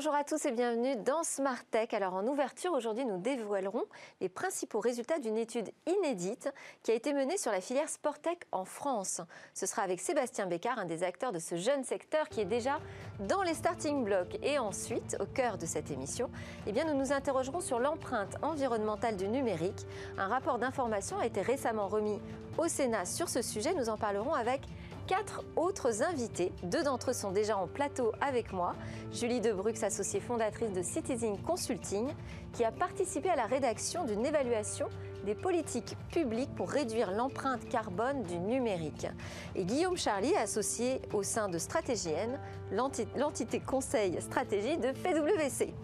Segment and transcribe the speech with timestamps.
[0.00, 1.92] Bonjour à tous et bienvenue dans Smart Tech.
[1.92, 3.84] Alors en ouverture, aujourd'hui nous dévoilerons
[4.22, 6.48] les principaux résultats d'une étude inédite
[6.82, 9.20] qui a été menée sur la filière Sportec en France.
[9.52, 12.80] Ce sera avec Sébastien Bécard, un des acteurs de ce jeune secteur qui est déjà
[13.28, 14.38] dans les starting blocks.
[14.42, 16.30] Et ensuite, au cœur de cette émission,
[16.66, 19.86] eh bien, nous nous interrogerons sur l'empreinte environnementale du numérique.
[20.16, 22.22] Un rapport d'information a été récemment remis
[22.56, 23.74] au Sénat sur ce sujet.
[23.74, 24.62] Nous en parlerons avec
[25.10, 26.52] quatre autres invités.
[26.62, 28.76] Deux d'entre eux sont déjà en plateau avec moi.
[29.12, 32.06] Julie Debrux, associée fondatrice de Citizen Consulting,
[32.52, 34.86] qui a participé à la rédaction d'une évaluation
[35.26, 39.08] des politiques publiques pour réduire l'empreinte carbone du numérique.
[39.56, 42.38] Et Guillaume Charlie, associé au sein de Stratégienne,
[42.70, 45.74] l'entité conseil stratégie de PwC.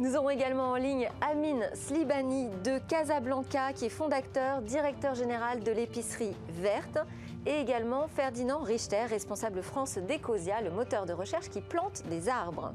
[0.00, 5.70] Nous aurons également en ligne Amine Slibani de Casablanca, qui est fondateur, directeur général de
[5.70, 6.98] l'épicerie verte
[7.46, 12.72] et également Ferdinand Richter, responsable France d'Ecosia, le moteur de recherche qui plante des arbres.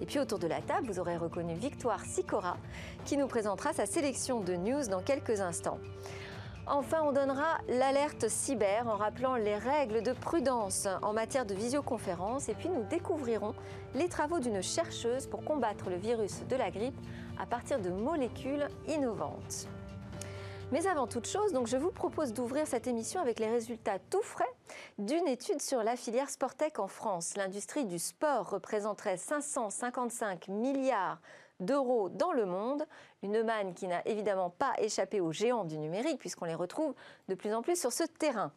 [0.00, 2.56] Et puis autour de la table, vous aurez reconnu Victoire Sicora,
[3.04, 5.78] qui nous présentera sa sélection de news dans quelques instants.
[6.70, 12.50] Enfin, on donnera l'alerte cyber en rappelant les règles de prudence en matière de visioconférence
[12.50, 13.54] et puis nous découvrirons
[13.94, 17.00] les travaux d'une chercheuse pour combattre le virus de la grippe
[17.40, 19.68] à partir de molécules innovantes.
[20.70, 24.20] Mais avant toute chose, donc je vous propose d'ouvrir cette émission avec les résultats tout
[24.20, 24.44] frais
[24.98, 27.38] d'une étude sur la filière Sportec en France.
[27.38, 31.22] L'industrie du sport représenterait 555 milliards
[31.58, 32.84] d'euros dans le monde,
[33.22, 36.94] une manne qui n'a évidemment pas échappé aux géants du numérique puisqu'on les retrouve
[37.28, 38.52] de plus en plus sur ce terrain.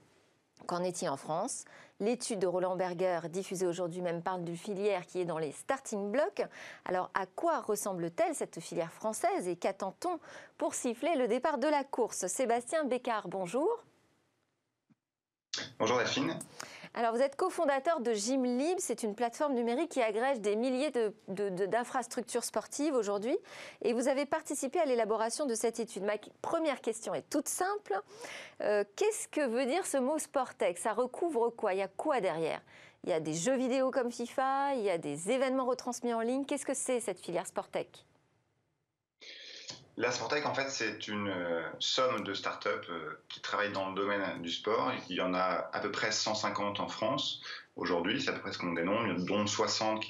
[0.68, 1.66] Qu'en est-il en France?
[2.00, 6.12] L'étude de Roland Berger, diffusée aujourd'hui même, parle d'une filière qui est dans les starting
[6.12, 6.44] blocks.
[6.86, 10.20] Alors, à quoi ressemble-t-elle cette filière française et qu'attend-on
[10.58, 12.28] pour siffler le départ de la course?
[12.28, 13.84] Sébastien Bécard, bonjour.
[15.78, 16.40] Bonjour Delphine.
[16.94, 18.78] Alors, vous êtes cofondateur de Gymlib.
[18.80, 20.92] C'est une plateforme numérique qui agrège des milliers
[21.28, 23.38] d'infrastructures sportives aujourd'hui.
[23.82, 26.04] Et vous avez participé à l'élaboration de cette étude.
[26.04, 27.98] Ma première question est toute simple.
[28.62, 31.74] Euh, qu'est-ce que veut dire ce mot Sportec Ça recouvre quoi?
[31.74, 32.62] Il y a quoi derrière?
[33.06, 36.20] Il y a des jeux vidéo comme FIFA, il y a des événements retransmis en
[36.20, 36.46] ligne.
[36.46, 38.06] Qu'est-ce que c'est cette filière Sportec
[39.98, 43.96] la Sportec, en fait, c'est une euh, somme de startups euh, qui travaillent dans le
[43.96, 44.92] domaine du sport.
[45.10, 47.42] Il y en a à peu près 150 en France
[47.76, 50.06] aujourd'hui, c'est à peu près ce qu'on dénombre, dont 60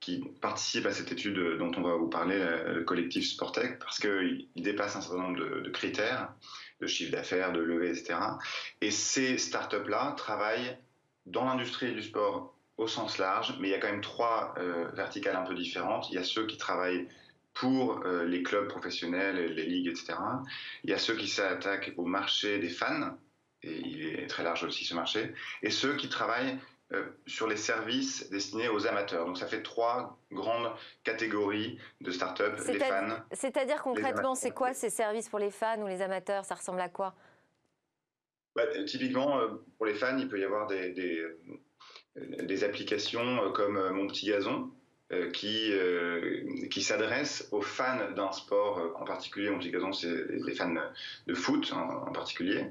[0.00, 4.48] qui participent à cette étude dont on va vous parler, le collectif Sportec, parce qu'il
[4.56, 6.32] dépasse un certain nombre de, critères,
[6.80, 8.18] de chiffre d'affaires, de levée, etc.
[8.80, 10.78] Et ces startups-là travaillent
[11.26, 14.88] dans l'industrie du sport au sens large, mais il y a quand même trois euh,
[14.94, 16.08] verticales un peu différentes.
[16.10, 17.08] Il y a ceux qui travaillent
[17.58, 20.14] pour euh, les clubs professionnels, les ligues, etc.
[20.84, 23.16] Il y a ceux qui s'attaquent au marché des fans,
[23.62, 26.56] et il est très large aussi ce marché, et ceux qui travaillent
[26.92, 29.26] euh, sur les services destinés aux amateurs.
[29.26, 33.24] Donc ça fait trois grandes catégories de startups, les fans.
[33.32, 36.44] C'est-à-dire concrètement, c'est quoi ces services pour les fans ou les amateurs?
[36.44, 37.16] Ça ressemble à quoi?
[38.54, 41.26] Bah, Typiquement, euh, pour les fans, il peut y avoir des, des,
[42.16, 44.70] des applications comme Mon Petit Gazon,
[45.32, 49.48] qui, euh, qui s'adresse aux fans d'un sport euh, en particulier.
[49.48, 50.74] Mon petit gazon, c'est les fans
[51.26, 52.66] de foot en, particulier.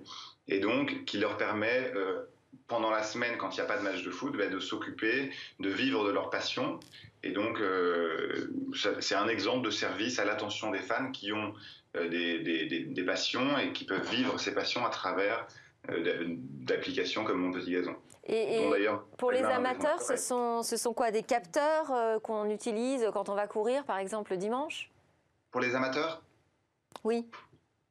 [0.48, 1.92] Et donc, qui leur permet,
[2.68, 5.32] pendant la semaine, quand il n'y a pas de match de foot, bah, de s'occuper,
[5.60, 6.80] de vivre de leur passion.
[7.24, 7.60] Et donc,
[9.02, 11.54] c'est un exemple de service à l'attention des fans qui ont
[11.96, 15.48] des, passions et qui peuvent vivre ces passions à travers
[15.90, 17.96] d'applications comme Mon Petit Gazon.
[18.28, 23.30] Et, pour les amateurs, ce sont, ce sont quoi Des capteurs euh, qu'on utilise quand
[23.30, 24.92] on va courir, par exemple, le dimanche?
[25.52, 26.22] Pour les amateurs?
[27.04, 27.26] Oui.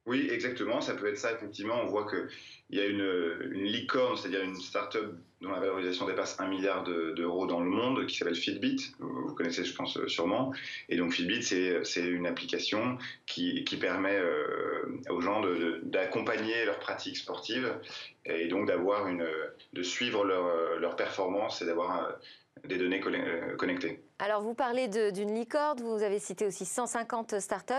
[0.05, 0.79] Oui, exactement.
[0.79, 1.75] Ça peut être ça, effectivement.
[1.81, 2.29] On voit qu'il
[2.77, 7.45] y a une, une licorne, c'est-à-dire une start-up dont la valorisation dépasse un milliard d'euros
[7.45, 8.93] dans le monde, qui s'appelle Fitbit.
[8.99, 10.53] Vous connaissez, je pense, sûrement.
[10.89, 15.43] Et donc, Fitbit, c'est une application qui, permet euh, aux gens
[15.83, 17.71] d'accompagner leurs pratiques sportives
[18.25, 19.27] et donc d'avoir une,
[19.73, 22.17] de suivre leur, leur performance et d'avoir
[22.67, 24.03] des données euh, connectées.
[24.19, 27.73] Alors, vous parlez d'une licorne, vous avez cité aussi 150 startups.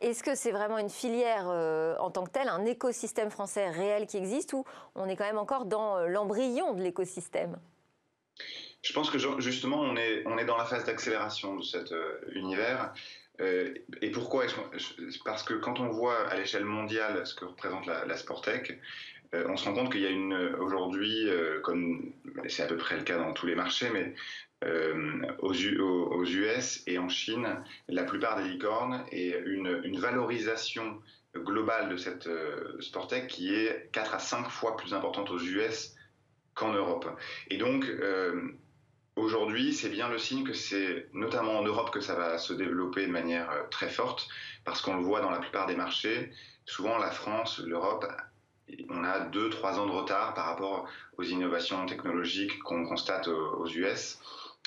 [0.00, 4.06] Est-ce que c'est vraiment une filière euh, en tant que telle, un écosystème français réel
[4.06, 4.64] qui existe ou
[4.94, 7.56] on est quand même encore dans euh, l'embryon de l'écosystème?
[8.82, 11.94] Je pense que justement, on est, on est dans la phase d'accélération de cet
[12.32, 12.92] univers.
[13.40, 14.44] et pourquoi
[15.24, 18.78] Parce que quand on voit à l'échelle mondiale ce que représente la, la Sportec,
[19.34, 22.12] euh, on se rend compte qu'il y a une aujourd'hui, euh, comme
[22.48, 24.14] c'est à peu près le cas dans tous les marchés, mais
[24.64, 31.00] euh, aux, US et en Chine, la plupart des licornes et une, valorisation
[31.36, 32.28] globale de cette
[32.80, 35.94] Sportec qui est 4 à 5 fois plus importante aux US
[36.54, 37.06] qu'en Europe.
[37.50, 37.86] Et donc,
[39.16, 43.06] Aujourd'hui, c'est bien le signe que c'est notamment en Europe que ça va se développer
[43.06, 44.26] de manière euh, très forte,
[44.64, 46.32] parce qu'on le voit dans la plupart des marchés.
[46.64, 48.06] Souvent, la France, l'Europe,
[48.88, 50.86] on a deux, trois ans de retard par rapport
[51.18, 54.18] aux innovations technologiques qu'on constate aux US.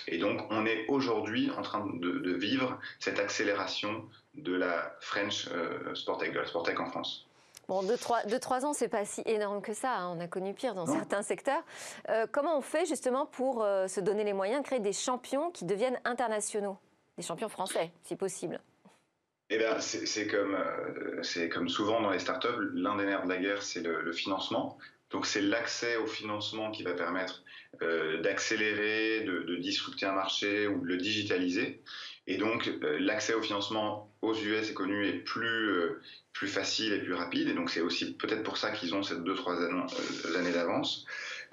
[0.07, 4.05] Et donc, on est aujourd'hui en train de, vivre cette accélération
[4.35, 7.25] de la French euh, Sportec, de la Sportec en France.
[7.67, 9.97] Bon, deux, trois, deux, trois ans, c'est pas si énorme que ça.
[9.97, 10.15] Hein.
[10.15, 11.61] On a connu pire dans certains secteurs.
[12.09, 15.51] Euh, comment on fait justement pour euh, se donner les moyens de créer des champions
[15.51, 16.77] qui deviennent internationaux?
[17.17, 18.61] Des champions français, si possible
[19.49, 23.37] eh bien, c'est comme, euh, comme souvent dans les startups, l'un des nerfs de la
[23.37, 24.77] guerre, c'est le, financement.
[25.11, 27.43] Donc, c'est l'accès au financement qui va permettre
[28.23, 31.81] d'accélérer, de, de, disrupter un marché ou de le digitaliser.
[32.25, 35.97] Et donc, l'accès au financement aux US est connu et plus,
[36.37, 37.49] plus facile et plus rapide.
[37.49, 41.05] Et donc, c'est aussi peut-être pour ça qu'ils ont ces deux, trois euh, années d'avance.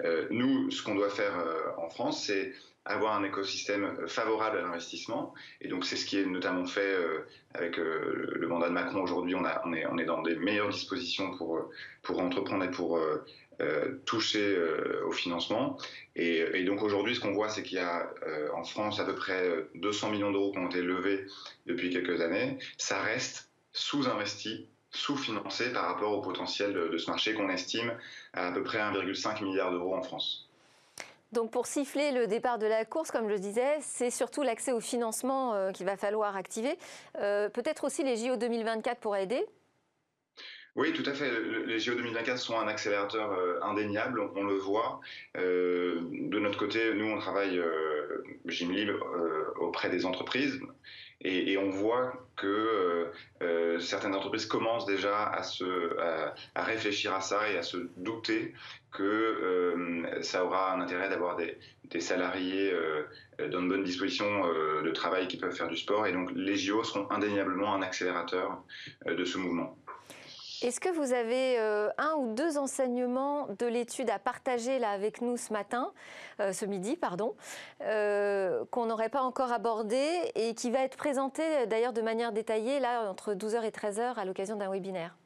[0.03, 2.53] Euh, nous, ce qu'on doit faire euh, en France, c'est
[2.85, 5.33] avoir un écosystème favorable à l'investissement.
[5.61, 6.95] Et donc, c'est ce qui est notamment fait
[7.53, 9.35] avec le mandat de Macron aujourd'hui.
[9.35, 11.69] On, est, dans des meilleures dispositions pour,
[12.03, 12.99] pour entreprendre et pour
[14.05, 14.55] toucher
[15.05, 15.77] au financement.
[16.15, 18.07] Et, et donc, aujourd'hui, ce qu'on voit, c'est qu'il y a
[18.53, 21.25] en France à peu près 200 millions d'euros qui ont été levés
[21.65, 22.59] depuis quelques années.
[22.77, 27.93] Ça reste sous-investi sous-financé par rapport au potentiel de, ce marché qu'on estime
[28.33, 30.44] à à peu près 1,5 milliard d'euros en France.
[31.31, 34.71] Donc pour siffler le départ de la course, comme je le disais, c'est surtout l'accès
[34.71, 36.77] au financement euh, qu'il va falloir activer.
[37.17, 39.45] Euh, peut-être aussi les JO 2024 pourraient aider
[40.77, 41.31] oui, tout à fait.
[41.67, 44.99] Les JO 2024 sont un accélérateur euh, indéniable, on, le voit.
[45.33, 47.61] de notre côté, nous, on travaille,
[48.45, 48.91] Gymlib,
[49.61, 50.59] auprès des entreprises.
[51.27, 53.05] Et, on voit que euh,
[53.41, 55.31] euh, certaines entreprises commencent déjà
[56.53, 58.53] à, réfléchir à ça et à se douter
[58.91, 62.71] que euh, ça aura un intérêt d'avoir des, des, salariés
[63.39, 64.43] dans de bonnes dispositions
[64.83, 66.05] de travail qui peuvent faire du sport.
[66.05, 68.63] Et donc les JO seront indéniablement un accélérateur
[69.07, 69.75] de ce mouvement.
[70.61, 75.21] Est-ce que vous avez euh, un ou deux enseignements de l'étude à partager là avec
[75.21, 75.91] nous ce matin,
[76.39, 77.35] euh, ce midi, pardon,
[77.81, 80.03] euh, qu'on n'aurait pas encore abordé
[80.35, 84.25] et qui va être présenté d'ailleurs de manière détaillée là entre 12h et 13h à
[84.25, 85.17] l'occasion d'un webinaire?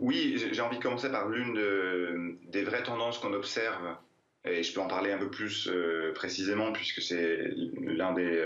[0.00, 3.96] Oui, j'ai envie de commencer par l'une des vraies tendances qu'on observe
[4.44, 5.68] et je peux en parler un peu plus
[6.14, 8.40] précisément puisque c'est l'un des,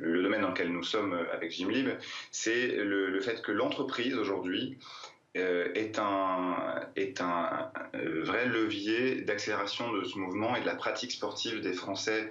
[0.00, 1.90] le domaine dans lequel nous sommes avec Gymlib,
[2.30, 4.78] c'est le, fait que l'entreprise aujourd'hui
[5.36, 6.80] euh, est un,
[7.20, 7.70] un
[8.22, 12.30] vrai levier d'accélération de ce mouvement et de la pratique sportive des Français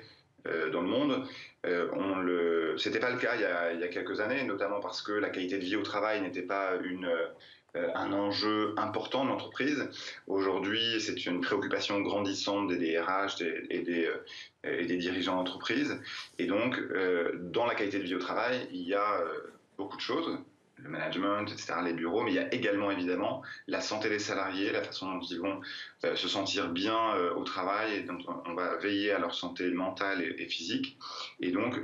[0.74, 1.26] dans le monde.
[1.64, 3.42] on le, c'était pas le cas il
[3.80, 6.76] y, a, quelques années, notamment parce que la qualité de vie au travail n'était pas
[6.84, 7.28] une euh,
[7.76, 9.90] un enjeu important de l'entreprise.
[10.28, 16.00] Aujourd'hui, c'est une préoccupation grandissante des DRH et, des, euh, et des dirigeants d'entreprise.
[16.38, 19.24] Et donc, euh, dans la qualité de vie au travail, il y a
[19.78, 20.38] beaucoup de choses
[20.84, 24.72] le management, etc., les bureaux, mais il y a également évidemment la santé des salariés,
[24.72, 25.62] la façon dont ils vont
[26.04, 29.70] euh, se sentir bien euh, au travail, et donc on va veiller à leur santé
[29.72, 30.98] mentale et, physique.
[31.40, 31.80] Et donc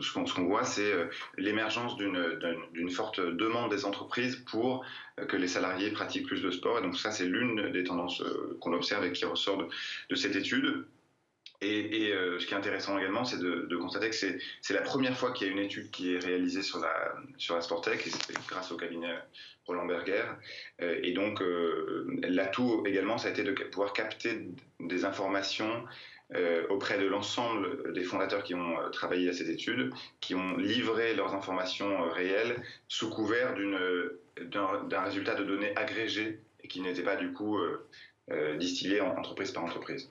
[0.00, 1.06] ce qu'on voit, c'est euh,
[1.38, 4.84] l'émergence d'une forte demande des entreprises pour
[5.28, 6.78] que les salariés pratiquent plus de sport.
[6.78, 8.22] Et donc ça, c'est l'une des tendances
[8.60, 9.68] qu'on observe et qui ressort de,
[10.10, 10.86] de cette étude.
[11.62, 15.30] Et, euh, ce qui est intéressant également, c'est de, constater que c'est la première fois
[15.32, 18.72] qu'il y a une étude qui est réalisée sur la, sur Sportec, et c'est grâce
[18.72, 19.14] au cabinet
[19.66, 20.24] Roland Berger.
[20.80, 24.48] Euh, et donc, euh, l'atout également, ça a été de pouvoir capter
[24.80, 25.84] des informations
[26.70, 29.92] auprès de l'ensemble des fondateurs qui ont travaillé à cette étude,
[30.22, 32.56] qui ont livré leurs informations réelles
[32.88, 33.54] sous couvert
[34.40, 37.58] d'un résultat de données agrégées et qui n'était pas du coup
[38.58, 40.08] distillé entreprise par entreprise.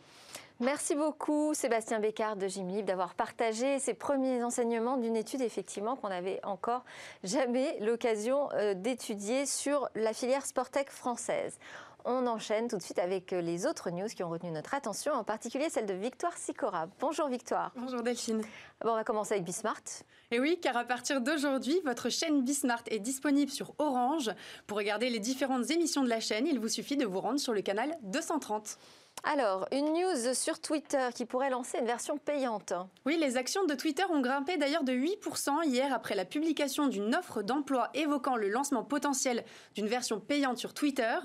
[0.62, 6.10] Merci beaucoup Sébastien Bécard de Gymlib d'avoir partagé ces premiers enseignements d'une étude effectivement qu'on
[6.10, 6.86] n'avait encore
[7.24, 11.58] jamais l'occasion euh, d'étudier sur la filière Sportec française.
[12.06, 15.14] On enchaîne tout de suite avec euh, les autres news qui ont retenu notre attention,
[15.14, 16.88] en particulier celle de Victoire Sicora.
[17.00, 17.72] Bonjour Victoire.
[17.76, 18.44] Bonjour Delphine.
[18.84, 19.82] Bon, on va commencer avec Bismart.
[20.30, 24.30] Et oui, car à partir d'aujourd'hui, votre chaîne Bismart est disponible sur Orange.
[24.68, 27.54] Pour regarder les différentes émissions de la chaîne, il vous suffit de vous rendre sur
[27.54, 28.78] le canal 230.
[29.24, 32.74] Alors, une news sur Twitter qui pourrait lancer une version payante.
[33.06, 37.14] Oui, les actions de Twitter ont grimpé d'ailleurs de 8% hier après la publication d'une
[37.14, 41.16] offre d'emploi évoquant le lancement potentiel d'une version payante sur Twitter.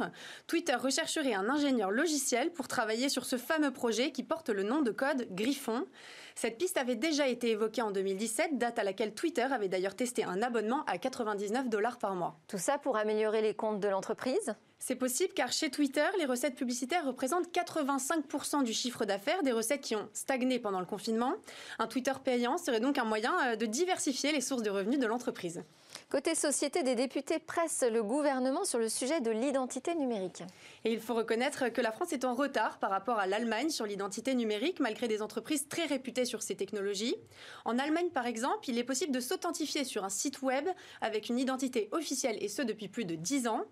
[0.47, 4.83] Twitter rechercherait un ingénieur logiciel pour travailler sur ce fameux projet qui porte le nom
[4.83, 5.87] de code Griffon.
[6.35, 10.23] Cette piste avait déjà été évoquée en 2017, date à laquelle Twitter avait d'ailleurs testé
[10.23, 12.39] un abonnement à 99 dollars par mois.
[12.47, 14.55] Tout ça pour améliorer les comptes de l'entreprise?
[14.79, 19.81] C'est possible car chez Twitter, les recettes publicitaires représentent 85% du chiffre d'affaires, des recettes
[19.81, 21.35] qui ont stagné pendant le confinement.
[21.79, 25.07] Un Twitter payant serait donc un moyen euh, de diversifier les sources de revenus de
[25.07, 25.65] l'entreprise.
[26.11, 30.43] Côté société, des députés pressent le gouvernement sur le sujet de l'identité numérique.
[30.85, 33.87] Et il faut reconnaître que la France est en retard par rapport à l'Allemagne sur
[33.87, 37.17] l'identité numérique, malgré des entreprises très réputées sur ces technologies.
[37.65, 40.69] En Allemagne, par exemple, il est possible de s'authentifier sur un site web
[41.01, 43.65] avec une identité officielle, et ce depuis plus de 10 ans.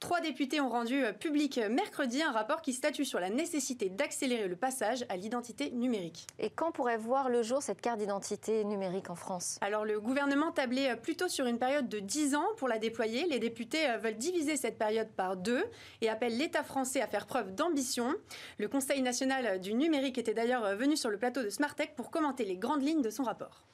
[0.00, 4.56] Trois députés ont rendu public mercredi un rapport qui statue sur la nécessité d'accélérer le
[4.56, 6.26] passage à l'identité numérique.
[6.38, 9.58] Et quand pourrait voir le jour cette carte d'identité numérique en France?
[9.60, 13.26] Alors le gouvernement tablait plutôt sur une période de 10 ans pour la déployer.
[13.26, 15.64] Les députés euh, veulent diviser cette période par deux
[16.00, 18.14] et appellent l'État français à faire preuve d'ambition.
[18.58, 22.10] Le Conseil national du numérique était d'ailleurs euh, venu sur le plateau de Smartech pour
[22.10, 23.64] commenter les grandes lignes de son rapport.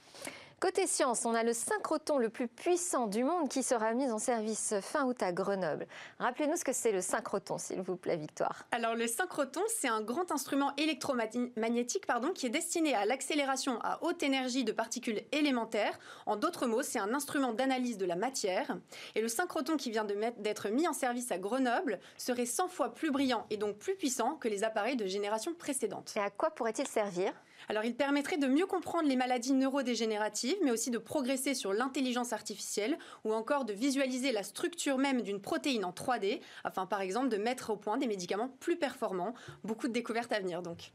[0.60, 4.18] Côté science, on a le synchroton le plus puissant du monde qui sera mis en
[4.18, 5.86] service fin août à Grenoble.
[6.18, 8.64] Rappelez-nous ce que c'est le synchroton, s'il vous plaît, Victoire.
[8.72, 13.98] Alors le synchroton, c'est un grand instrument électromagnétique pardon, qui est destiné à l'accélération à
[14.02, 15.98] haute énergie de particules élémentaires.
[16.24, 18.76] En d'autres mots, c'est un instrument d'analyse de la matière.
[19.14, 20.06] Et le synchroton qui vient
[20.38, 24.36] d'être mis en service à Grenoble serait 100 fois plus brillant et donc plus puissant
[24.36, 26.14] que les appareils de génération précédente.
[26.16, 27.32] Et à quoi pourrait-il servir?
[27.68, 32.32] Alors il permettrait de mieux comprendre les maladies neurodégénératives, mais aussi de progresser sur l'intelligence
[32.32, 37.28] artificielle ou encore de visualiser la structure même d'une protéine en 3D, afin par exemple
[37.28, 39.34] de mettre au point des médicaments plus performants.
[39.62, 40.92] Beaucoup de découvertes à venir donc.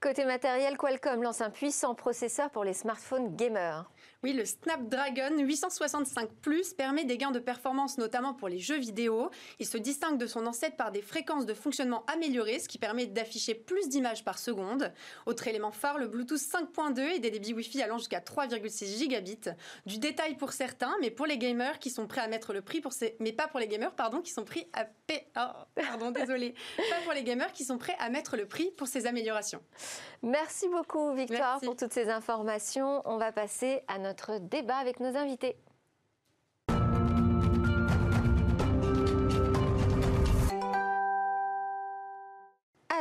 [0.00, 3.90] Côté matériel, Qualcomm lance un puissant processeur pour les smartphones gamers.
[4.26, 9.30] Oui, le Snapdragon 865 Plus permet des gains de performance, notamment pour les jeux vidéo.
[9.60, 13.06] Il se distingue de son ancêtre par des fréquences de fonctionnement améliorées, ce qui permet
[13.06, 14.92] d'afficher plus d'images par seconde.
[15.26, 19.50] Autre élément phare, le Bluetooth 5.2 et des débits Wi-Fi allant jusqu'à 3,6 gigabits.
[19.86, 22.80] Du détail pour certains, mais pour les gamers qui sont prêts à mettre le prix
[22.80, 23.14] pour ces...
[23.20, 24.86] mais pas pour les gamers, pardon, qui sont prêts à
[25.36, 28.88] oh, pardon, désolé, pas pour les gamers qui sont prêts à mettre le prix pour
[28.88, 29.62] ces améliorations.
[30.24, 33.02] Merci beaucoup, Victoire, pour toutes ces informations.
[33.04, 35.56] On va passer à notre débat avec nos invités.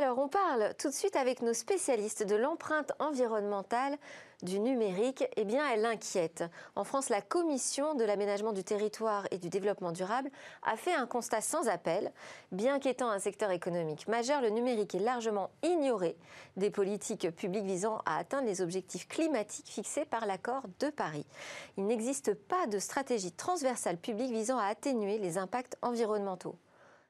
[0.05, 3.97] Alors, on parle tout de suite avec nos spécialistes de l'empreinte environnementale
[4.43, 5.23] du numérique.
[5.35, 6.43] Eh bien, elle inquiète.
[6.75, 10.29] En France, la Commission de l'aménagement du territoire et du développement durable
[10.61, 12.13] a fait un constat sans appel.
[12.51, 16.15] Bien qu'étant un secteur économique majeur, le numérique est largement ignoré
[16.55, 21.25] des politiques publiques visant à atteindre les objectifs climatiques fixés par l'accord de Paris.
[21.77, 26.57] Il n'existe pas de stratégie transversale publique visant à atténuer les impacts environnementaux.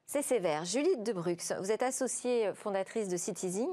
[0.08, 0.64] C'est sévère.
[0.64, 3.68] Julie Debrux, vous êtes associée fondatrice de Citizing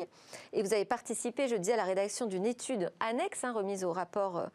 [0.51, 3.91] et vous avez participé, je dis, à la rédaction d'une étude annexe hein, remise au
[3.91, 4.47] rapport euh,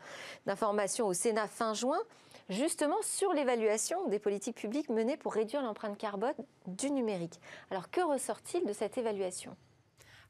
[0.44, 2.00] d'information au Sénat fin juin,
[2.49, 6.35] justement sur l'évaluation des politiques publiques menées pour réduire l'empreinte carbone
[6.66, 7.38] du numérique.
[7.70, 9.56] Alors que ressort-il de cette évaluation?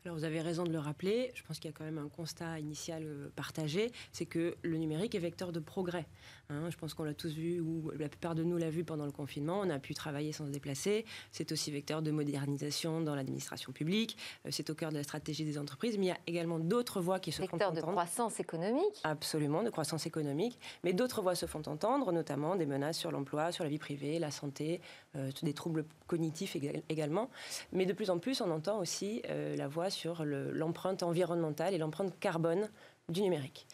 [0.05, 2.09] Alors vous avez raison de le rappeler, je pense qu'il y a quand même un
[2.09, 6.07] constat initial euh, partagé, c'est que le numérique est vecteur de progrès.
[6.51, 6.71] Hein.
[6.71, 9.13] je pense qu'on l'a tous vu, ou la plupart de nous l'a vu pendant le
[9.13, 13.71] confinement, on a pu travailler sans se déplacer, c'est aussi vecteur de modernisation dans l'administration
[13.71, 16.59] publique, euh, c'est au cœur de la stratégie des entreprises, mais il y a également
[16.59, 17.75] d'autres voies qui se font entendre.
[17.75, 18.99] Vecteur de croissance économique.
[19.05, 23.53] Absolument, de croissance économique, mais d'autres voies se font entendre, notamment des menaces sur l'emploi,
[23.53, 24.81] sur la vie privée, la santé,
[25.17, 26.57] euh, des troubles cognitifs
[26.89, 27.29] également,
[27.73, 32.19] mais de plus en plus on entend aussi la voix sur l'empreinte environnementale et l'empreinte
[32.19, 32.71] carbone
[33.09, 33.67] du numérique.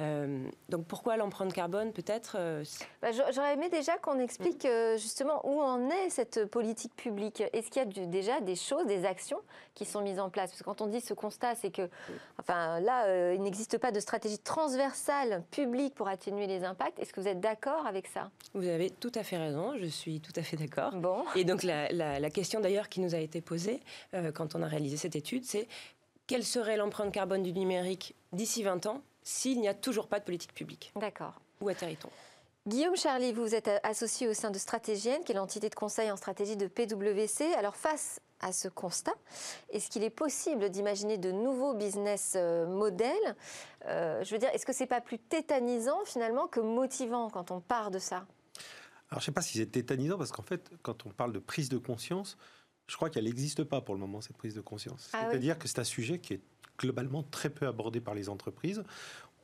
[0.00, 2.64] Euh, donc pourquoi l'empreinte carbone peut-être euh,
[3.02, 7.42] bah, J'aurais aimé déjà qu'on explique euh, justement où en est cette politique publique.
[7.52, 9.40] Est-ce qu'il y a déjà des choses, des actions
[9.74, 10.50] qui sont mises en place?
[10.50, 11.88] Parce que quand on dit ce constat, c'est que
[12.38, 16.98] enfin, là, il n'existe pas de stratégie transversale publique pour atténuer les impacts.
[16.98, 18.30] Est-ce que vous êtes d'accord avec ça?
[18.54, 20.94] Vous avez tout à fait raison, je suis tout à fait d'accord.
[20.96, 21.24] Bon.
[21.36, 23.80] Et donc la, la question d'ailleurs qui nous a été posée
[24.34, 25.68] quand on a réalisé cette étude, c'est
[26.32, 30.24] quelle serait l'empreinte carbone du numérique d'ici 20 ans s'il n'y a toujours pas de
[30.24, 31.34] politique publique D'accord.
[31.60, 32.08] Où atterrit-on
[32.66, 36.16] Guillaume Charlie, vous êtes associé au sein de Stratégienne, qui est l'entité de conseil en
[36.16, 37.52] stratégie de PwC.
[37.52, 39.12] Alors face à ce constat,
[39.68, 43.36] est-ce qu'il est possible d'imaginer de nouveaux business euh, models
[43.84, 47.60] euh, Je veux dire, est-ce que c'est pas plus tétanisant finalement que motivant quand on
[47.60, 48.24] part de ça?
[49.10, 51.40] Alors je ne sais pas si c'est tétanisant parce qu'en fait, quand on parle de
[51.40, 52.38] prise de conscience,
[52.86, 55.10] je crois qu'elle n'existe pas pour le moment, cette prise de conscience.
[55.12, 56.40] Ah C'est-à-dire que c'est un sujet qui est
[56.78, 58.82] globalement très peu abordé par les entreprises.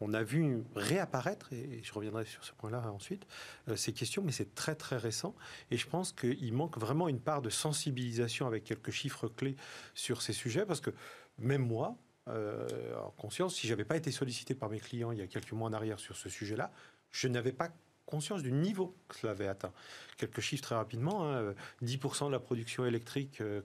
[0.01, 3.27] On a vu réapparaître, et je reviendrai sur ce point-là ensuite,
[3.69, 5.35] euh, ces questions, mais c'est très très récent.
[5.71, 9.57] Et je pense qu'il manque vraiment une part de sensibilisation avec quelques chiffres clés
[9.95, 10.91] sur ces sujets, parce que
[11.39, 13.55] même moi, en conscience.
[13.55, 15.99] Si j'avais pas été sollicité par mes clients il y a quelques mois en arrière
[15.99, 16.71] sur ce sujet-là,
[17.11, 17.71] je n'avais pas
[18.09, 19.73] conscience du niveau que cela avait atteint.
[20.17, 21.31] Quelques chiffres très rapidement,
[21.83, 23.61] 10% hein, de la production électrique euh,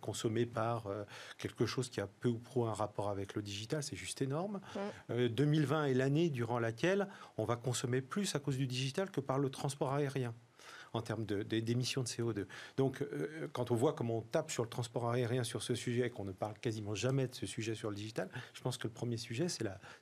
[0.00, 1.04] consommée par euh,
[1.36, 4.60] quelque chose qui a peu ou prou un rapport avec le digital, c'est juste énorme.
[5.10, 9.20] 2020 euh, est l'année durant laquelle on va consommer plus à cause du digital que
[9.20, 10.32] par le transport aérien
[10.92, 12.46] en termes d'émissions de, CO2.
[12.76, 16.06] Donc, euh, quand on voit comment on tape sur le transport aérien sur ce sujet
[16.06, 18.86] et qu'on ne parle quasiment jamais de ce sujet sur le digital, je pense que
[18.86, 19.46] le premier sujet,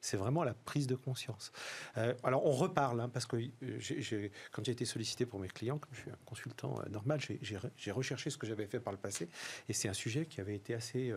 [0.00, 1.52] c'est vraiment la prise de conscience.
[1.96, 5.78] Euh, alors, on reparle, hein, parce que euh, quand j'ai été sollicité pour mes clients,
[5.78, 9.28] comme je suis un consultant normal, j'ai recherché ce que j'avais fait par le passé,
[9.68, 11.12] et c'est un sujet qui avait été assez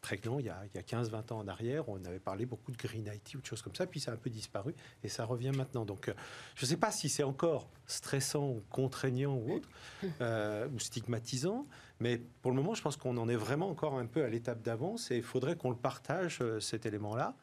[0.00, 1.88] prégnant il y a, a 15-20 ans en arrière.
[1.88, 4.14] On avait parlé beaucoup de green IT ou de choses comme ça, puis ça a
[4.14, 5.84] un peu disparu, et ça revient maintenant.
[5.84, 6.10] Donc,
[6.54, 9.68] je ne sais pas si c'est encore stressant ou contraignant ou autre,
[10.20, 11.66] euh, ou stigmatisant.
[11.98, 14.62] Mais pour le moment, je pense qu'on en est vraiment encore un peu à l'étape
[14.62, 17.36] d'avance et il faudrait qu'on le partage, euh, cet élément-là.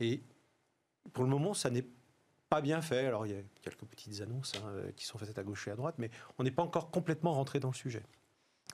[0.00, 0.22] Et
[1.12, 1.86] pour le moment, ça n'est
[2.48, 3.06] pas bien fait.
[3.06, 5.70] Alors, il y a quelques petites annonces hein, euh, qui sont faites à gauche et
[5.70, 8.02] à droite, mais on n'est pas encore complètement rentré dans le sujet.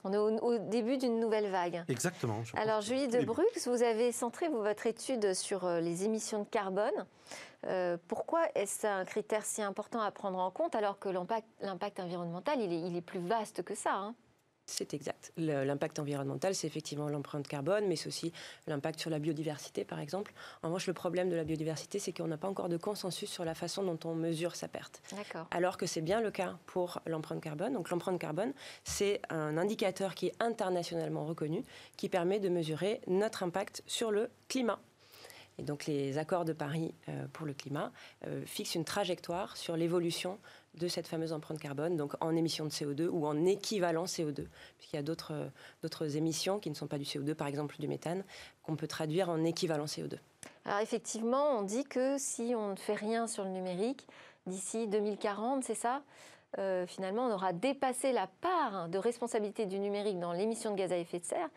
[0.03, 1.83] On est au, début d'une nouvelle vague.
[1.87, 2.41] Exactement.
[2.55, 7.05] Alors, Julie de Brux, vous avez centré votre étude sur les émissions de carbone.
[7.67, 12.59] Euh, pourquoi est-ce un critère si important à prendre en compte alors que l'impact environnemental,
[12.59, 14.15] il est, plus vaste que ça hein?
[14.65, 15.31] C'est exact.
[15.37, 18.31] L'impact environnemental, c'est effectivement l'empreinte carbone, mais c'est aussi
[18.67, 20.33] l'impact sur la biodiversité, par exemple.
[20.61, 23.45] En revanche, le problème de la biodiversité, c'est qu'on n'a pas encore de consensus sur
[23.45, 25.01] la façon dont on mesure sa perte.
[25.51, 27.73] Alors que c'est bien le cas pour l'empreinte carbone.
[27.73, 28.53] Donc l'empreinte carbone,
[28.83, 31.63] c'est un indicateur qui est internationalement reconnu,
[31.97, 34.79] qui permet de mesurer notre impact sur le climat.
[35.57, 37.91] Et donc les accords de Paris euh, pour le climat
[38.27, 40.39] euh, fixent une trajectoire sur l'évolution
[40.75, 44.95] de cette fameuse empreinte carbone, donc en émissions de CO2 ou en équivalent CO2, puisqu'il
[44.95, 45.47] y a d'autres, euh,
[45.83, 48.23] d'autres émissions qui ne sont pas du CO2, par exemple du méthane,
[48.63, 50.17] qu'on peut traduire en équivalent CO2.
[50.65, 54.07] Alors effectivement, on dit que si on ne fait rien sur le numérique,
[54.47, 56.01] d'ici 2040, c'est ça?
[56.87, 60.97] Finalement, on aura dépassé la part de responsabilité du numérique dans l'émission de gaz à
[60.97, 61.49] effet de serre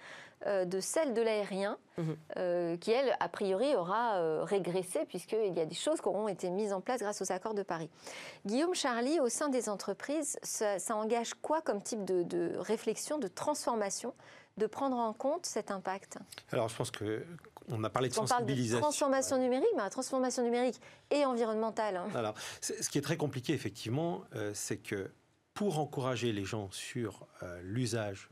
[0.44, 2.16] euh, de celle de l'aérien, mhm.
[2.36, 6.28] euh, qui, elle, a priori, aura euh, régressé, puisqu'il y a des choses qui auront
[6.28, 7.88] été mises en place grâce aux accords de Paris.
[8.44, 14.12] Guillaume Charlie, au sein des entreprises, ça, engage quoi comme type de, réflexion, de transformation,
[14.58, 16.18] de prendre en compte cet impact?
[16.52, 17.24] Alors, je pense que
[17.68, 18.78] on a parlé de sensibilisation.
[18.78, 21.96] On parle de transformation numérique, mais la transformation numérique et environnementale.
[21.96, 22.08] Hein.
[22.14, 24.22] Alors, ce qui est très compliqué, effectivement,
[24.54, 25.10] c'est que
[25.54, 27.26] pour encourager les gens sur
[27.62, 28.28] l'usage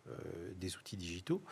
[0.56, 1.42] des outils digitaux,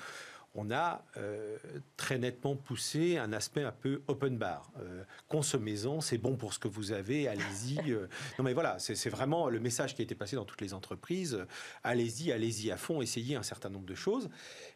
[0.55, 1.57] on a euh,
[1.97, 4.71] très nettement poussé un aspect un peu open bar.
[4.81, 7.93] Euh, consommez-en, c'est bon pour ce que vous avez, allez-y.
[7.93, 8.07] Euh.
[8.39, 11.47] non mais voilà, c'est vraiment le message qui a été passé dans toutes les entreprises.
[11.83, 14.29] allez-y, allez-y à fond, essayez un certain nombre de choses.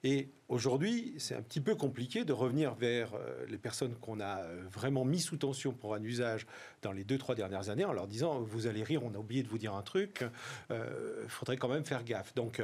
[0.02, 3.10] Et aujourd'hui, c'est un petit peu compliqué de revenir vers
[3.48, 6.46] les personnes qu'on a vraiment mis sous tension pour un usage
[6.82, 9.42] dans les deux, trois dernières années en leur disant, vous allez rire, on a oublié
[9.42, 10.24] de vous dire un truc,
[10.70, 12.34] il faudrait quand même faire gaffe.
[12.34, 12.62] Donc,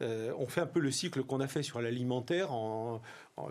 [0.00, 2.52] on fait un peu le cycle qu'on a fait sur l'alimentaire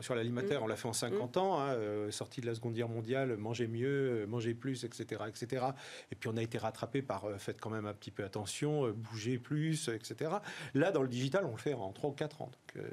[0.01, 0.63] sur l'alimentaire, mm.
[0.63, 1.39] on l'a fait en 50 mm.
[1.39, 5.23] ans, hein, euh, sortie de la Seconde Guerre mondiale, manger mieux, euh, manger plus, etc.,
[5.27, 5.65] etc.
[6.11, 8.91] Et puis on a été rattrapé par euh, faites quand même un petit peu attention,
[8.91, 10.31] bougez plus, etc.
[10.73, 12.51] Là, dans le digital, on le fait en 3 ou 4 ans.
[12.75, 12.85] Donc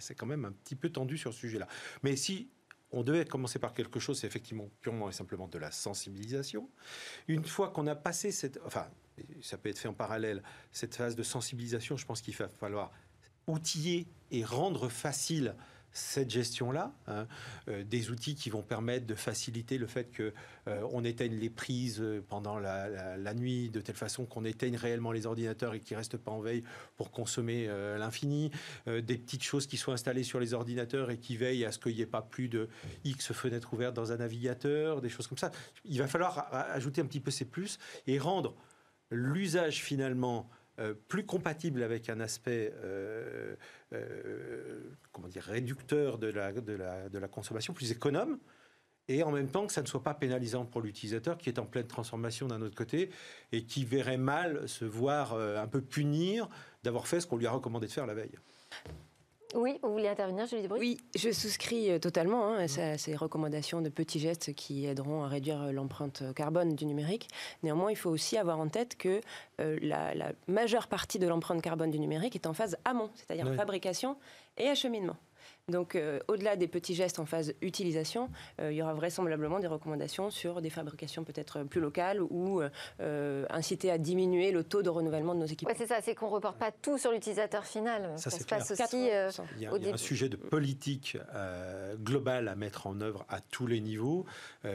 [0.00, 1.66] c'est quand même un petit peu tendu sur ce sujet-là.
[2.02, 2.48] Mais si
[2.92, 6.70] on devait commencer par quelque chose, c'est effectivement purement et simplement de la sensibilisation.
[7.26, 8.86] Une fois qu'on a passé cette, enfin,
[9.42, 12.92] ça peut être fait en parallèle, cette phase de sensibilisation, je pense qu'il va falloir
[13.46, 15.54] outiller et rendre facile
[15.94, 17.26] cette gestion-là, hein,
[17.68, 20.34] euh, des outils qui vont permettre de faciliter le fait que
[20.66, 25.26] euh, on éteigne les prises pendant la, nuit de telle façon qu'on éteigne réellement les
[25.26, 26.64] ordinateurs et qu'ils restent pas en veille
[26.96, 28.50] pour consommer euh, l'infini,
[28.86, 31.94] des petites choses qui soient installées sur les ordinateurs et qui veillent à ce qu'il
[31.94, 32.68] n'y ait pas plus de
[33.04, 35.52] X fenêtres ouvertes dans un navigateur, des choses comme ça.
[35.84, 38.54] Il va falloir ajouter un petit peu ces plus et rendre
[39.10, 43.54] l'usage finalement euh, plus compatible avec un aspect euh,
[43.92, 48.38] euh, comment dire, réducteur de la, de, la, de la consommation, plus économe,
[49.06, 51.66] et en même temps que ça ne soit pas pénalisant pour l'utilisateur qui est en
[51.66, 53.10] pleine transformation d'un autre côté
[53.52, 56.48] et qui verrait mal se voir un peu punir
[56.82, 58.38] d'avoir fait ce qu'on lui a recommandé de faire la veille.
[59.54, 63.80] Oui, vous voulez intervenir, Julie Debris Oui, je souscris euh, totalement hein, à ces recommandations
[63.80, 67.28] de petits gestes qui aideront à réduire euh, l'empreinte carbone du numérique.
[67.62, 69.20] Néanmoins, il faut aussi avoir en tête que
[69.60, 74.16] euh, la, majeure partie de l'empreinte carbone du numérique est en phase amont, c'est-à-dire fabrication
[74.58, 75.16] et acheminement.
[75.68, 78.28] Donc, euh, au-delà des petits gestes en phase utilisation,
[78.60, 82.60] euh, il y aura vraisemblablement des recommandations sur des fabrications peut-être plus locales ou
[83.00, 85.72] euh, inciter à diminuer le taux de renouvellement de nos équipements.
[85.72, 88.12] Ouais, c'est ça, c'est qu'on ne reporte pas tout sur l'utilisateur final.
[88.18, 88.82] Ça, se passe aussi.
[88.92, 89.30] il y a,
[89.74, 91.16] il y a un sujet de politique
[91.98, 94.26] globale à mettre en œuvre à tous les niveaux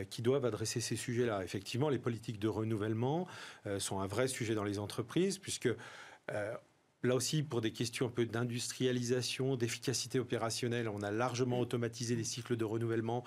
[0.10, 1.44] qui doivent adresser ces sujets-là.
[1.44, 3.28] Effectivement, les politiques de renouvellement
[3.78, 5.70] sont un vrai sujet dans les entreprises puisque
[7.02, 12.26] Là aussi, pour des questions un peu d'industrialisation, d'efficacité opérationnelle, on a largement automatisé les
[12.26, 13.24] cycles de renouvellement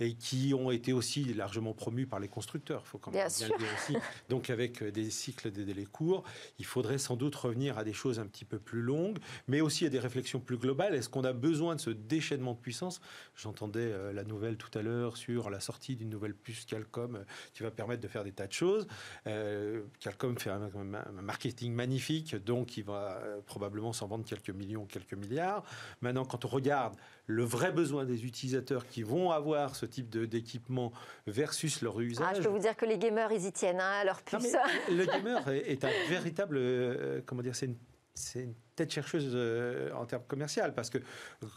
[0.00, 2.82] et qui ont été aussi largement promus par les constructeurs.
[2.84, 3.96] Il faut quand même bien, le dire aussi.
[4.28, 6.24] Donc, avec euh, des cycles des délais courts,
[6.58, 9.86] il faudrait sans doute revenir à des choses un petit peu plus longues, mais aussi
[9.86, 10.96] à des réflexions plus globales.
[10.96, 13.00] Est-ce qu'on a besoin de ce déchaînement de puissance?
[13.36, 17.24] J'entendais euh, la nouvelle tout à l'heure sur la sortie d'une nouvelle puce Qualcomm euh,
[17.54, 18.88] qui va permettre de faire des tas de choses.
[19.24, 24.86] Qualcomm fait un, un marketing magnifique, donc il va euh, probablement s'en vendre quelques millions,
[24.86, 25.64] quelques milliards.
[26.00, 26.94] Maintenant, quand on regarde
[27.26, 30.92] le vrai besoin des utilisateurs qui vont avoir ce type d'équipement
[31.26, 32.26] versus leur usage.
[32.28, 34.56] Ah, je peux vous dire que les gamers, ils y tiennent hein, à leur puce.
[34.90, 37.76] le gamer est, un véritable, euh, comment dire, c'est une
[38.14, 40.98] c'est une tête chercheuse euh, en termes commerciaux parce que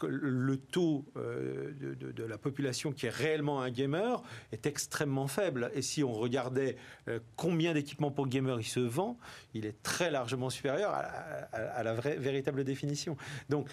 [0.06, 5.70] le taux euh, de, la population qui est réellement un gamer est extrêmement faible.
[5.74, 6.76] Et si on regardait
[7.08, 9.18] euh, combien d'équipements pour gamer il se vend,
[9.54, 13.16] il est très largement supérieur à, la vraie, véritable définition.
[13.48, 13.68] Donc,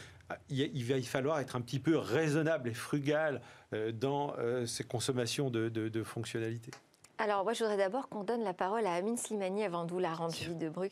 [0.49, 3.41] il, va falloir être un petit peu raisonnable et frugal
[3.93, 6.71] dans ces consommations de fonctionnalités.
[7.23, 9.99] Alors, moi, je voudrais d'abord qu'on donne la parole à Amine Slimani avant de vous
[9.99, 10.89] la rendre, Julie de Brux.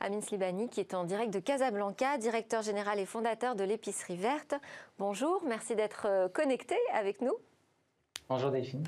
[0.00, 4.54] Amine Slimani, qui est en direct de Casablanca, directeur général et fondateur de l'épicerie verte.
[4.98, 7.32] Bonjour, merci d'être euh, connecté avec nous.
[8.30, 8.84] Bonjour Delphine.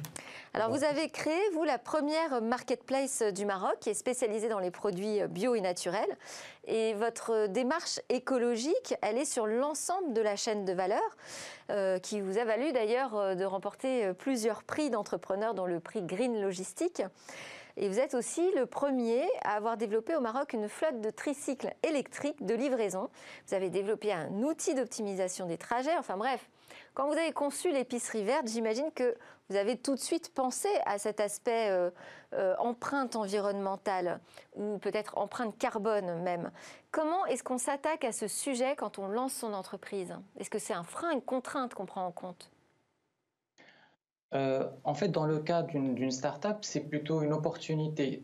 [0.54, 4.70] Alors vous avez créé, vous, la première marketplace du Maroc qui est spécialisée dans les
[4.70, 6.16] produits bio et naturels.
[6.68, 11.02] Et votre démarche écologique, elle est sur l'ensemble de la chaîne de valeur,
[11.70, 16.02] euh, qui vous a valu d'ailleurs euh, de remporter plusieurs prix d'entrepreneurs, dont le prix
[16.02, 17.02] Green Logistique.
[17.76, 21.74] Et vous êtes aussi le premier à avoir développé au Maroc une flotte de tricycles
[21.82, 23.08] électriques de livraison.
[23.48, 25.96] Vous avez développé un outil d'optimisation des trajets.
[25.98, 26.48] Enfin bref,
[26.94, 29.16] quand vous avez conçu l'épicerie verte, j'imagine que
[29.48, 31.90] vous avez tout de suite pensé à cet aspect euh,
[32.34, 34.20] euh, empreinte environnementale
[34.56, 36.50] ou peut-être empreinte carbone même.
[36.90, 40.14] Comment est-ce qu'on s'attaque à ce sujet quand on lance son entreprise?
[40.38, 42.50] Est-ce que c'est un frein, une contrainte qu'on prend en compte?
[44.34, 48.20] Euh, En fait, dans le cas d'une start-up, c'est plutôt une opportunité.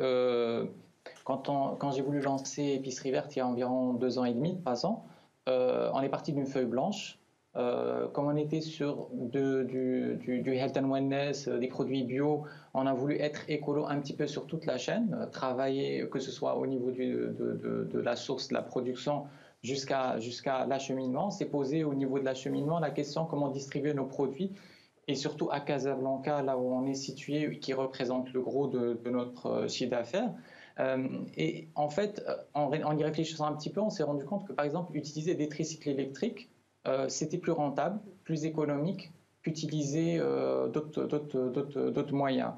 [1.25, 4.85] quand, j'ai voulu lancer Épicerie Verte il y a environ deux ans et demi, trois
[4.87, 5.07] ans,
[5.47, 7.18] on est parti d'une feuille blanche
[7.59, 12.95] euh, comme on était sur du, health and wellness, euh, des produits bio, on a
[12.95, 16.57] voulu être écolo un petit peu sur toute la chaîne, euh, travailler que ce soit
[16.57, 19.25] au niveau de, la source, de la production,
[19.65, 21.31] jusqu'à jusqu'à l'acheminement.
[21.33, 24.53] C'est posé au niveau de l'acheminement la question comment distribuer nos produits
[25.09, 29.67] et surtout à Casablanca, là où on est situé, qui représente le gros de, notre
[29.67, 30.31] chiffre d'affaires.
[31.37, 32.23] et en fait,
[32.55, 35.35] en, en, y réfléchissant un petit peu, on s'est rendu compte que, par exemple, utiliser
[35.35, 36.58] des tricycles électriques, euh,
[37.09, 42.53] c'était plus rentable, plus économique qu'utiliser euh, d'autres moyens.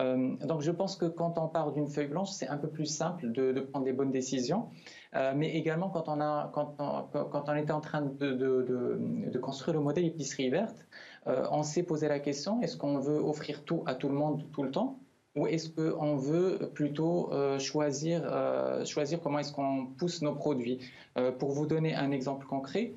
[0.00, 2.86] Euh, donc je pense que quand on part d'une feuille blanche, c'est un peu plus
[2.86, 4.68] simple de, prendre des bonnes décisions.
[5.12, 10.86] mais également quand on, était en train de, construire le modèle épicerie verte,
[11.26, 14.64] on s'est posé la question, est-ce qu'on veut offrir tout à tout le monde tout
[14.64, 14.98] le temps?
[15.36, 20.78] Ou est-ce qu'on veut plutôt euh, choisir, euh, choisir comment est-ce qu'on pousse nos produits?
[21.18, 22.92] Euh, Pour vous donner un exemple concret,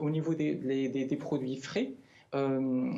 [0.00, 1.92] au niveau des, des, produits frais,
[2.34, 2.94] nous,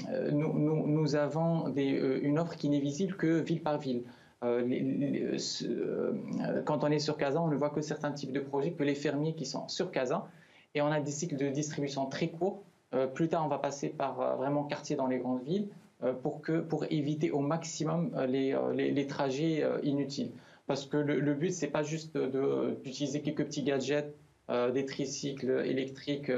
[0.87, 1.91] nous, avons des,
[2.23, 4.03] une offre qui n'est visible que ville par ville.
[4.41, 4.65] Quand
[6.85, 9.35] on est sur Casa, on ne voit que certains types de projets, que les fermiers
[9.35, 10.27] qui sont sur Casa,
[10.75, 12.63] et on a des cycles de distribution très courts.
[13.15, 15.69] plus tard, on va passer par vraiment quartier dans les grandes villes.
[16.03, 20.31] Euh, pour, que, pour éviter au maximum euh, euh, les, les, trajets inutiles.
[20.67, 24.15] Parce que le, le but, c'est pas juste d'utiliser quelques petits gadgets,
[24.49, 26.33] des tricycles électriques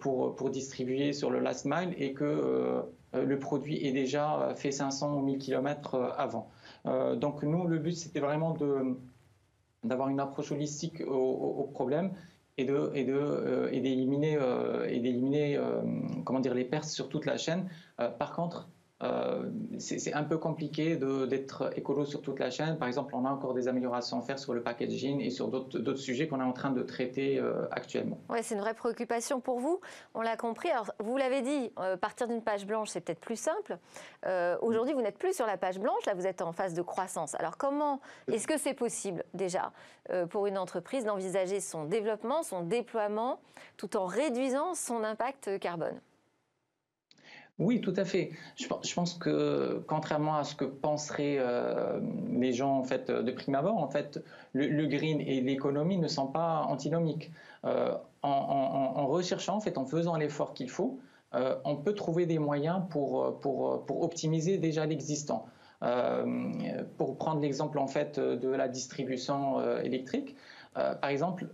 [0.00, 5.16] pour, pour distribuer sur le last mile et que le produit est déjà fait 500
[5.16, 6.50] ou 1000 km avant.
[7.16, 8.96] donc nous, le but, c'était vraiment de,
[9.84, 12.12] d'avoir une approche holistique au, au problème
[12.58, 14.38] et de et de et d'éliminer
[14.88, 15.60] et d'éliminer
[16.24, 17.68] comment dire les pertes sur toute la chaîne.
[18.18, 18.68] par contre,
[19.02, 22.76] euh, c'est un peu compliqué d'être écolo sur toute la chaîne.
[22.76, 25.94] Par exemple, on a encore des améliorations à faire sur le packaging et sur d'autres
[25.94, 28.18] sujets qu'on est en train de traiter euh, actuellement.
[28.28, 29.80] Oui, c'est une vraie préoccupation pour vous.
[30.14, 30.70] On l'a compris.
[30.70, 33.78] Alors, vous l'avez dit, euh, partir d'une page blanche, c'est peut-être plus simple.
[34.60, 36.04] Aujourd'hui, vous n'êtes plus sur la page blanche.
[36.06, 37.34] Là, vous êtes en phase de croissance.
[37.36, 39.72] Alors, comment est-ce que c'est possible déjà
[40.28, 43.40] pour une entreprise d'envisager son développement, son déploiement,
[43.76, 46.00] tout en réduisant son impact carbone?
[47.60, 48.30] Oui, tout à fait.
[48.56, 53.54] Je, pense que, contrairement à ce que penseraient euh, les gens en fait de prime
[53.54, 57.30] abord, en fait, le, green et l'économie ne sont pas antinomiques.
[57.66, 61.00] Euh, en, recherchant, en fait, en faisant l'effort qu'il faut,
[61.34, 65.44] euh, on peut trouver des moyens pour, pour, pour optimiser déjà l'existant.
[66.96, 70.34] pour prendre l'exemple en fait de la distribution électrique,
[70.74, 71.46] par exemple,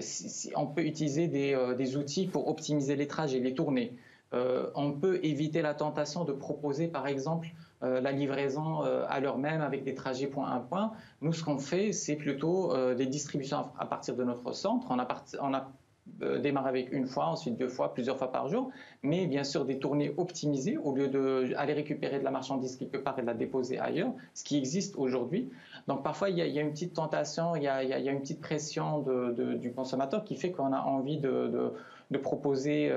[0.00, 3.94] si, on peut utiliser des, des outils pour optimiser les trajets, les tournées.
[4.34, 7.48] Euh, on peut éviter la tentation de proposer, par exemple,
[7.82, 10.92] euh, la livraison euh, à l'heure même avec des trajets point à point.
[11.22, 14.86] Nous, ce qu'on fait, c'est plutôt des distributions à partir de notre centre.
[14.90, 14.98] On
[15.54, 15.68] a,
[16.66, 18.70] avec une fois, ensuite deux fois, plusieurs fois par jour,
[19.02, 23.18] mais bien sûr des tournées optimisées au lieu d'aller récupérer de la marchandise quelque part
[23.18, 25.48] et de la déposer ailleurs, ce qui existe aujourd'hui.
[25.86, 29.04] Donc parfois, il y, a, une petite tentation, il y a, une petite pression
[29.58, 31.72] du consommateur qui fait qu'on a envie de,
[32.22, 32.90] proposer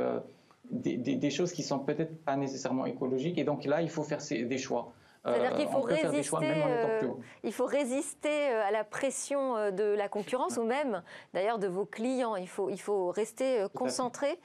[0.71, 3.37] des, choses qui sont peut-être pas nécessairement écologiques.
[3.37, 4.93] Et donc là, il faut faire des choix.
[5.23, 7.01] C'est-à-dire qu'il faut, résister, euh,
[7.43, 11.03] il faut résister euh, à la pression euh, de la concurrence ou même
[11.35, 12.35] d'ailleurs de vos clients.
[12.35, 14.39] Il faut, il faut rester concentré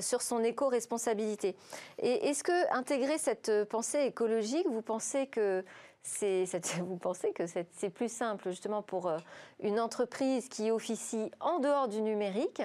[0.00, 1.56] sur son éco-responsabilité.
[1.98, 5.64] Et est-ce que intégrer cette pensée écologique, vous pensez que
[6.02, 6.44] c'est,
[6.86, 9.12] vous pensez que c'est plus simple justement pour
[9.60, 12.62] une entreprise qui officie en dehors du numérique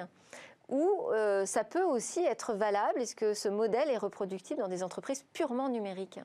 [0.70, 4.84] ou euh, ça peut aussi être valable Est-ce que ce modèle est reproductible dans des
[4.84, 6.20] entreprises purement numériques?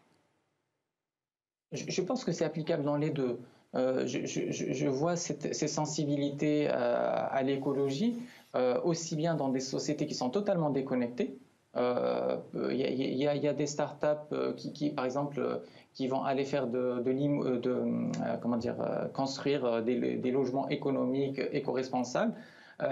[1.72, 3.38] Je, pense que c'est applicable dans les deux.
[3.74, 8.18] Euh, je, vois ces sensibilités euh, à l'écologie
[8.84, 11.38] aussi bien dans des sociétés qui sont totalement déconnectées.
[11.74, 11.80] Il
[12.76, 15.62] y, a des startups qui, par exemple,
[15.94, 17.02] qui vont aller faire de,
[18.42, 18.76] comment dire,
[19.14, 22.34] construire des, des logements économiques éco-responsables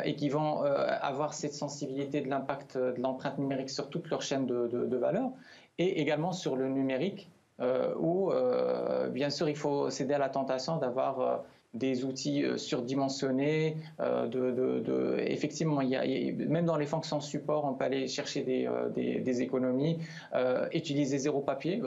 [0.05, 4.23] et qui vont euh, avoir cette sensibilité de l'impact de l'empreinte numérique sur toute leur
[4.23, 5.31] chaîne de, valeur
[5.79, 8.31] et également sur le numérique euh, où
[9.11, 13.77] bien sûr il faut céder à la tentation d'avoir des outils surdimensionnés.
[15.19, 16.03] effectivement, il y a,
[16.49, 19.99] même dans les fonctions support, on peut aller chercher des, économies.
[20.73, 21.81] utiliser zéro papier.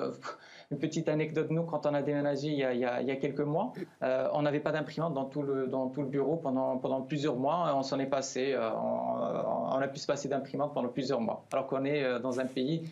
[0.71, 3.41] Une petite anecdote, nous, quand on a déménagé il y a, il y a, quelques
[3.41, 7.01] mois, euh, on n'avait pas d'imprimante dans, tout le, dans tout le bureau pendant, pendant
[7.01, 7.73] plusieurs mois.
[7.75, 11.45] On s'en est passé, euh, on, a pu se passer d'imprimante pendant plusieurs mois.
[11.51, 12.89] Alors qu'on est euh, dans un pays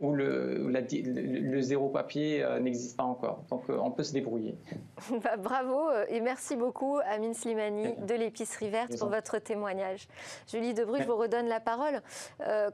[0.00, 3.44] où le, le, zéro papier n'existe pas encore.
[3.50, 4.56] Donc on peut se débrouiller.
[5.22, 10.08] Bah, bravo et merci beaucoup Amine Slimani de l'épicerie verte pour votre témoignage.
[10.50, 12.00] Julie Debru, je vous redonne la parole.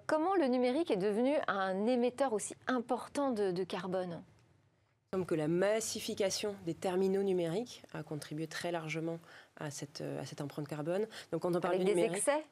[0.06, 4.22] comment le numérique est devenu un émetteur aussi important de carbone?
[5.26, 9.18] Que la massification des terminaux numériques a contribué très largement
[9.56, 11.06] à cette, à cette empreinte carbone.
[11.32, 12.44] Donc quand on parle Avec des excès?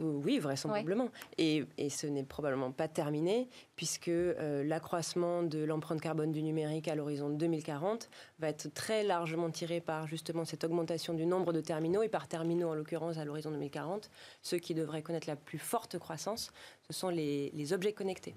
[0.00, 1.08] Euh, oui, vraisemblablement.
[1.38, 6.88] Et, et, ce n'est probablement pas terminé, puisque euh, l'accroissement de l'empreinte carbone du numérique
[6.88, 11.60] à l'horizon 2040 va être très largement tiré par justement cette augmentation du nombre de
[11.60, 14.10] terminaux, et par terminaux en l'occurrence à l'horizon 2040,
[14.42, 16.52] ceux qui devraient connaître la plus forte croissance,
[16.86, 18.34] ce sont les, les objets connectés.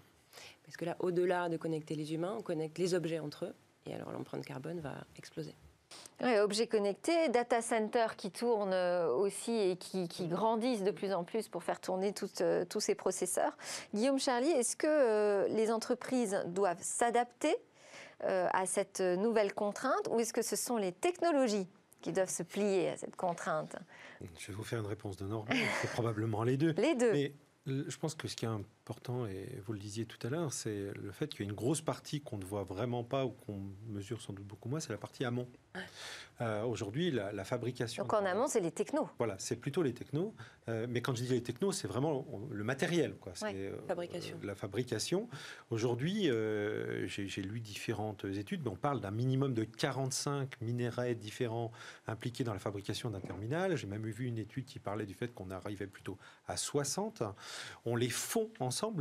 [0.74, 3.54] Parce que là, au-delà de connecter les humains, on connecte les objets entre eux,
[3.86, 5.54] et alors l'empreinte carbone va exploser.
[6.24, 11.24] Oui, objets connectés, data centers qui tournent euh, aussi et qui, grandissent de plus en
[11.24, 13.56] plus pour faire tourner euh, tous ces processeurs.
[13.94, 17.56] Guillaume Charlie, est-ce que euh, les entreprises doivent s'adapter
[18.26, 21.68] à cette nouvelle contrainte ou est-ce que ce sont les technologies
[22.02, 23.76] qui doivent se plier à cette contrainte?
[24.40, 25.50] Je vais vous faire une réponse de norme.
[25.82, 26.74] C'est probablement les deux.
[26.78, 27.12] Les deux.
[27.12, 27.34] Mais
[27.66, 28.50] je pense que ce qui est
[28.84, 31.56] important, et vous le disiez tout à l'heure, c'est le fait qu'il y a une
[31.56, 34.92] grosse partie qu'on ne voit vraiment pas ou qu'on mesure sans doute beaucoup moins, c'est
[34.92, 35.48] la partie amont.
[36.42, 38.04] Euh, aujourd'hui, la, fabrication.
[38.04, 39.08] Donc en amont, c'est les technos.
[39.18, 40.34] Voilà, c'est plutôt les technos.
[40.68, 43.16] Euh, mais quand je dis les technos, c'est vraiment le matériel.
[43.16, 43.34] Quoi.
[43.36, 44.38] C'est euh, fabrication.
[44.42, 45.30] la fabrication.
[45.70, 46.30] Aujourd'hui,
[47.06, 51.72] j'ai lu différentes études, mais on parle d'un minimum de 45 minéraux différents
[52.08, 53.76] impliqués dans la fabrication d'un terminal.
[53.78, 56.18] J'ai même vu une étude qui parlait du fait qu'on arrivait plutôt
[56.48, 57.24] à 60.
[57.86, 58.50] On les fond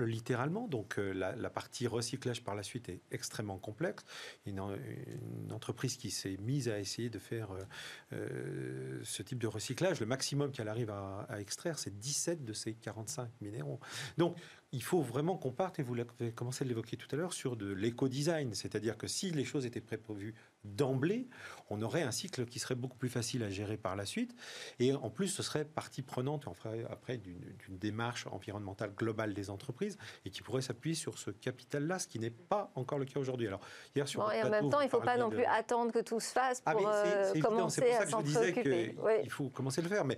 [0.06, 0.68] littéralement.
[0.68, 4.04] Donc la, partie recyclage par la suite est extrêmement complexe.
[4.46, 7.64] Une, une entreprise qui s'est mise à essayer de faire euh,
[8.12, 10.00] euh, ce type de recyclage.
[10.00, 13.80] Le maximum qu'elle arrive à, à extraire, c'est 17 de ces 45 minéraux.
[14.18, 14.37] Donc,
[14.72, 17.56] il faut vraiment qu'on parte, et vous avez commencé à l'évoquer tout à l'heure, sur
[17.56, 18.54] de l'éco-design.
[18.54, 21.28] C'est-à-dire que si les choses étaient prévues d'emblée,
[21.68, 24.35] on aurait un cycle qui serait beaucoup plus facile à gérer par la suite.
[24.78, 26.46] Et en plus, ce serait partie prenante
[26.88, 32.08] après d'une démarche environnementale globale des entreprises et qui pourrait s'appuyer sur ce capital-là, ce
[32.08, 33.48] qui n'est pas encore le cas aujourd'hui.
[33.48, 33.61] Alors,
[33.94, 36.20] hier, sur et en même temps, il ne faut pas non plus attendre que tout
[36.20, 38.96] se fasse ah, pour euh, commencer à s'en préoccuper.
[39.22, 40.04] Il faut commencer à le faire.
[40.06, 40.16] Mais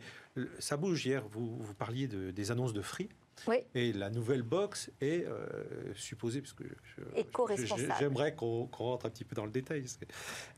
[0.60, 1.04] ça bouge.
[1.04, 3.08] Hier, vous, vous parliez de, des annonces de Free.
[3.46, 3.56] Oui.
[3.74, 6.64] Et la nouvelle box est euh, supposée, parce que
[7.98, 9.84] j'aimerais qu'on rentre un petit peu dans le détail.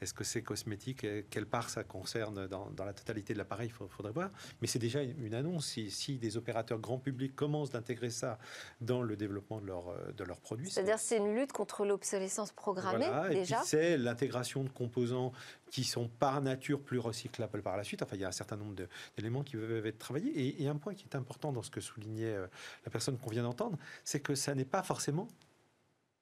[0.01, 4.13] Est-ce que c'est cosmétique Quelle part ça concerne dans, la totalité de l'appareil Il faudrait
[4.13, 4.31] voir.
[4.61, 5.67] Mais c'est déjà une annonce.
[5.67, 8.39] Si, si, des opérateurs grand public commencent d'intégrer ça
[8.81, 10.71] dans le développement de, leur, de leurs produits.
[10.71, 15.33] C'est-à-dire c'est une lutte contre l'obsolescence programmée voilà, déjà C'est l'intégration de composants
[15.71, 18.03] qui sont par nature plus recyclables par la suite.
[18.03, 18.75] Enfin, il y a un certain nombre
[19.17, 20.31] d'éléments qui peuvent être travaillés.
[20.31, 22.47] Et, et, un point qui est important dans ce que soulignait euh,
[22.85, 25.29] la personne qu'on vient d'entendre, c'est que ça n'est pas forcément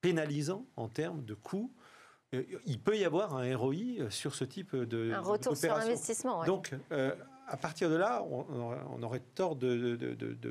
[0.00, 1.72] pénalisant en termes de coûts.
[2.34, 6.44] Euh, il peut y avoir un ROI sur ce type de un retour sur investissement.
[6.44, 7.14] Donc, euh,
[7.46, 9.98] à partir de là, on, aurait tort de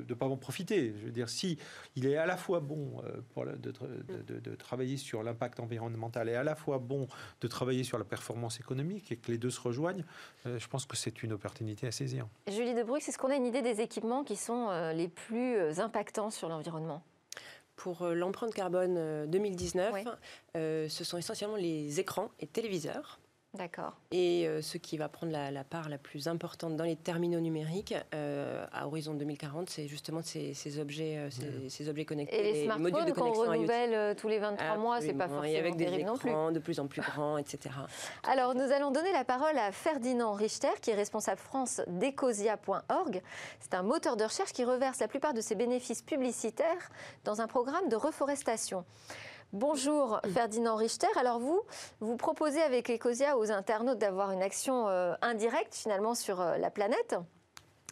[0.09, 0.93] ne pas en profiter.
[0.99, 1.57] Je veux dire, si
[1.95, 3.01] il est à la fois bon
[3.37, 7.07] euh, de, travailler sur l'impact environnemental et à la fois bon
[7.41, 10.05] de travailler sur la performance économique et que les deux se rejoignent,
[10.45, 12.27] euh, je pense que c'est une opportunité à saisir.
[12.47, 16.29] Julie Debruck, est-ce qu'on a une idée des équipements qui sont euh, les plus impactants
[16.29, 17.03] sur l'environnement
[17.75, 20.05] pour l'empreinte carbone 2019,
[20.53, 23.19] ce sont essentiellement les écrans et téléviseurs.
[23.55, 23.93] D'accord.
[24.11, 27.93] Et euh, ce qui va prendre la, part la plus importante dans les terminaux numériques
[28.15, 31.29] euh, à horizon 2040, c'est justement ces, objets, euh,
[31.69, 32.39] ces, objets connectés.
[32.39, 35.85] Et les, smartphones qu'on renouvelle tous les 23 mois, c'est pas forcément Et avec des
[35.85, 37.75] écrans de plus en plus grands, etc.
[38.23, 43.21] Alors, nous allons donner la parole à Ferdinand Richter, qui est responsable France d'Ecosia.org.
[43.59, 46.89] C'est un moteur de recherche qui reverse la plupart de ses bénéfices publicitaires
[47.23, 48.83] dans un programme de reforestation.
[49.53, 51.05] Bonjour Ferdinand Richter.
[51.15, 51.61] Alors vous,
[51.99, 56.71] vous proposez avec Ecosia aux internautes d'avoir une action euh, indirecte finalement sur euh, la
[56.71, 57.15] planète.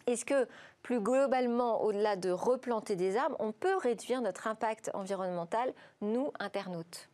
[0.07, 0.47] Est-ce que
[0.81, 5.71] plus globalement, au-delà de replanter des arbres, on peut réduire notre impact environnemental,
[6.01, 7.09] nous, internautes?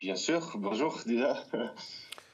[0.00, 1.42] Bien sûr, bonjour déjà.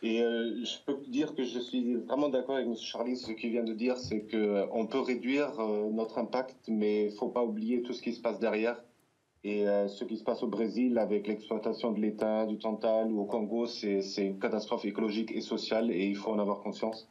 [0.02, 2.74] Et euh, je peux dire que je suis vraiment d'accord avec M.
[2.74, 3.16] Charlie.
[3.16, 5.52] Ce qu'il vient de dire, c'est qu'on peut réduire
[5.92, 8.82] notre impact, mais il ne faut pas oublier tout ce qui se passe derrière.
[9.44, 13.20] Et euh, ce qui se passe au Brésil avec l'exploitation de l'État, du Tantal ou
[13.20, 17.08] au Congo, c'est une catastrophe écologique et sociale et il faut en avoir conscience.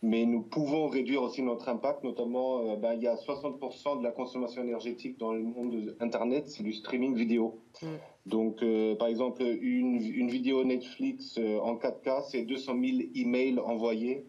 [0.00, 4.02] Mais nous pouvons réduire aussi notre impact, notamment euh, ben, il y a 60% de
[4.02, 7.60] la consommation énergétique dans le monde Internet, c'est du streaming vidéo.
[7.82, 7.86] Mm.
[8.26, 14.26] Donc euh, par exemple, une, une vidéo Netflix en 4K, c'est 200 000 emails envoyés.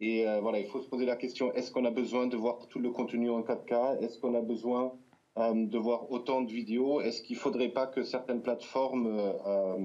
[0.00, 2.80] Et voilà, il faut se poser la question, est-ce qu'on a besoin de voir tout
[2.80, 4.92] le contenu en 4K Est-ce qu'on a besoin
[5.36, 9.76] de voir autant de vidéos Est-ce qu'il ne faudrait pas que certaines plateformes euh,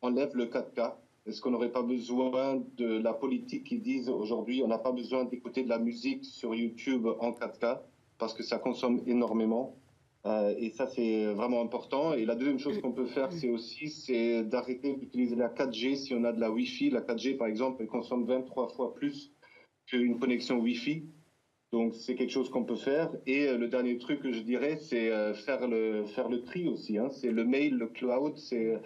[0.00, 0.94] enlèvent le 4K
[1.26, 5.24] Est-ce qu'on n'aurait pas besoin de la politique qui dise aujourd'hui on n'a pas besoin
[5.24, 7.80] d'écouter de la musique sur YouTube en 4K
[8.18, 9.76] parce que ça consomme énormément?
[10.26, 12.12] Euh, et ça, c'est vraiment important.
[12.12, 16.14] Et la deuxième chose qu'on peut faire, c'est aussi c'est d'arrêter d'utiliser la 4G si
[16.14, 16.90] on a de la Wi-Fi.
[16.90, 19.32] La 4G, par exemple, consomme 23 fois plus
[19.86, 21.04] qu'une connexion Wi-Fi.
[21.72, 23.10] Donc c'est quelque chose qu'on peut faire.
[23.26, 26.68] Et euh, le dernier truc que je dirais, c'est euh, faire le faire le tri
[26.68, 26.96] aussi.
[26.96, 27.10] Hein.
[27.10, 28.80] C'est le mail, le cloud, c'est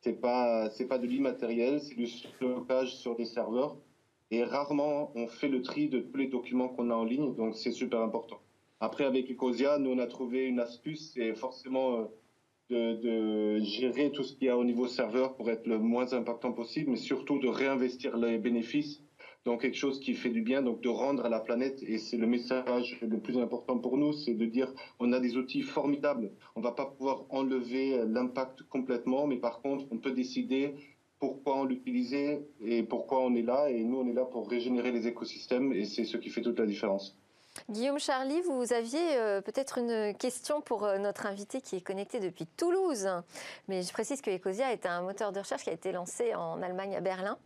[0.00, 3.76] c'est pas c'est pas de l'immatériel, c'est du stockage sur des serveurs.
[4.30, 7.56] Et rarement on fait le tri de tous les documents qu'on a en ligne, donc
[7.56, 8.40] c'est super important.
[8.80, 12.04] Après avec Ecosia, nous on a trouvé une astuce, c'est forcément euh,
[12.70, 16.12] de, de, gérer tout ce qu'il y a au niveau serveur pour être le moins
[16.12, 19.02] impactant possible, mais surtout de réinvestir les bénéfices
[19.44, 22.16] donc quelque chose qui fait du bien, donc de rendre à la planète, et c'est
[22.16, 26.30] le message le plus important pour nous, c'est de dire on a des outils formidables,
[26.56, 30.74] on va pas pouvoir enlever l'impact complètement, mais par contre on peut décider
[31.18, 34.92] pourquoi on l'utilisait et pourquoi on est là, et nous on est là pour régénérer
[34.92, 37.16] les écosystèmes, et c'est ce qui fait toute la différence.
[37.68, 42.20] Guillaume Charlie, vous aviez euh, peut-être une question pour euh, notre invité qui est connecté
[42.20, 43.08] depuis Toulouse.
[43.66, 46.62] Mais je précise que Ecosia est un moteur de recherche qui a été lancé en
[46.62, 47.36] Allemagne à Berlin.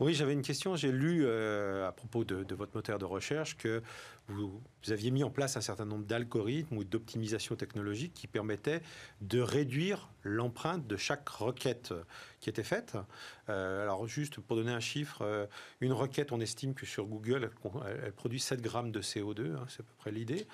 [0.00, 0.76] Oui, j'avais une question.
[0.76, 3.82] J'ai lu euh, à propos de, votre moteur de recherche que
[4.28, 8.80] vous, aviez mis en place un certain nombre d'algorithmes ou d'optimisation technologique qui permettaient
[9.20, 11.92] de réduire l'empreinte de chaque requête
[12.40, 12.96] qui était faite.
[13.50, 15.46] Euh, alors juste pour donner un chiffre, euh,
[15.82, 17.50] une requête, on estime que sur Google,
[18.02, 20.46] elle, produit 7 grammes de CO2, hein, c'est à peu près l'idée.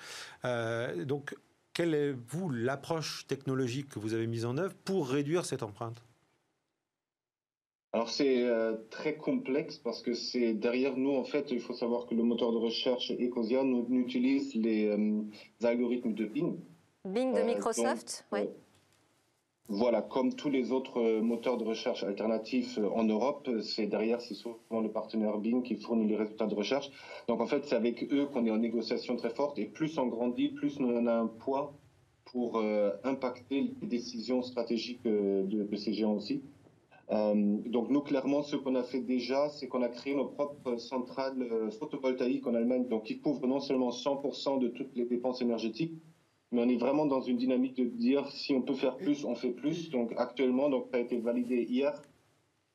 [1.05, 1.33] donc,
[1.73, 6.06] quelle est, vous, l'approche technologique que vous avez mise en œuvre pour réduire cette empreinte?
[7.97, 12.05] Alors c'est euh, très complexe parce que c'est derrière nous en fait il faut savoir
[12.05, 15.23] que le moteur de recherche Ecosia nous, utilise les, euh,
[15.63, 16.59] algorithmes de Bing.
[17.05, 18.41] Bing de euh, Microsoft, oui.
[19.67, 24.79] Voilà, comme tous les autres moteurs de recherche alternatifs en Europe, c'est derrière, c'est souvent
[24.79, 26.91] le partenaire Bing qui fournit les résultats de recherche.
[27.27, 30.05] Donc en fait, c'est avec eux qu'on est en négociation très forte et plus on
[30.05, 31.73] grandit, plus on a un poids
[32.25, 32.63] pour
[33.03, 36.43] impacter les décisions stratégiques de, de ces géants aussi.
[37.09, 41.71] Donc nous, clairement, ce qu'on a fait déjà, c'est qu'on a créé nos propres centrales
[41.79, 45.93] photovoltaïques en Allemagne, donc qui couvrent non seulement 100% de toutes les dépenses énergétiques,
[46.51, 49.35] mais on est vraiment dans une dynamique de dire si on peut faire plus, on
[49.35, 49.89] fait plus.
[49.89, 52.01] Donc actuellement, donc ça a été validé hier,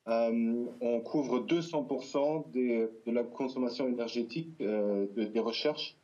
[0.07, 5.95] euh, on couvre 200% des, de la consommation énergétique euh, des recherches,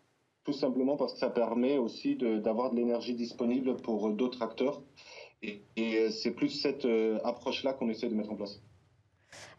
[0.46, 4.82] tout simplement parce que ça permet aussi d'avoir de, l'énergie disponible pour d'autres acteurs.
[5.42, 8.62] Et, et c'est plus cette euh, approche-là qu'on essaie de mettre en place.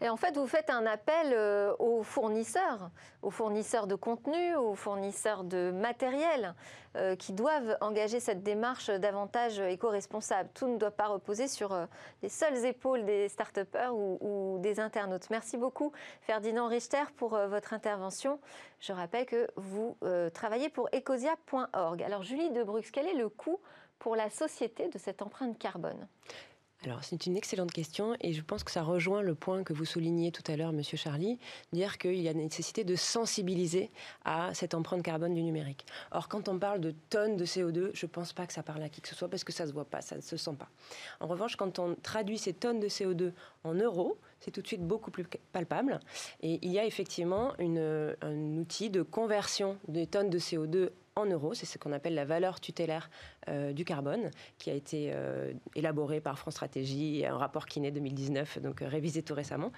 [0.00, 2.90] Et en fait, vous faites un appel euh, aux fournisseurs,
[3.22, 6.54] aux fournisseurs de contenu, aux fournisseurs de matériel,
[6.96, 10.48] euh, qui doivent engager cette démarche davantage éco-responsable.
[10.54, 11.86] Tout ne doit pas reposer sur euh,
[12.22, 15.28] les seules épaules des start-upers ou, des internautes.
[15.30, 18.40] Merci beaucoup, Ferdinand Richter, pour votre intervention.
[18.80, 19.96] Je rappelle que vous
[20.34, 22.02] travaillez pour ecosia.org.
[22.02, 23.60] Alors, Julie Debrux, quel est le coût
[24.00, 26.08] pour la société de cette empreinte carbone
[26.82, 29.84] alors, c'est une excellente question et je pense que ça rejoint le point que vous
[29.84, 31.38] souligniez tout à l'heure, Monsieur Charlie,
[31.74, 33.90] dire qu'il y a nécessité de sensibiliser
[34.24, 35.84] à cette empreinte carbone du numérique.
[36.10, 38.82] Or, quand on parle de tonnes de CO2, je ne pense pas que ça parle
[38.82, 40.38] à qui que ce soit parce que ça ne se voit pas, ça ne se
[40.38, 40.70] sent pas.
[41.20, 43.32] En revanche, quand on traduit ces tonnes de CO2
[43.64, 46.00] en euros, c'est tout de suite beaucoup plus palpable.
[46.42, 51.26] Et il y a effectivement une, un outil de conversion des tonnes de CO2 en
[51.26, 51.54] euros.
[51.54, 53.10] C'est ce qu'on appelle la valeur tutélaire
[53.48, 57.90] euh, du carbone, qui a été euh, élaboré par France Stratégie, un rapport qui naît
[57.90, 59.72] 2019, donc euh, révisé tout récemment.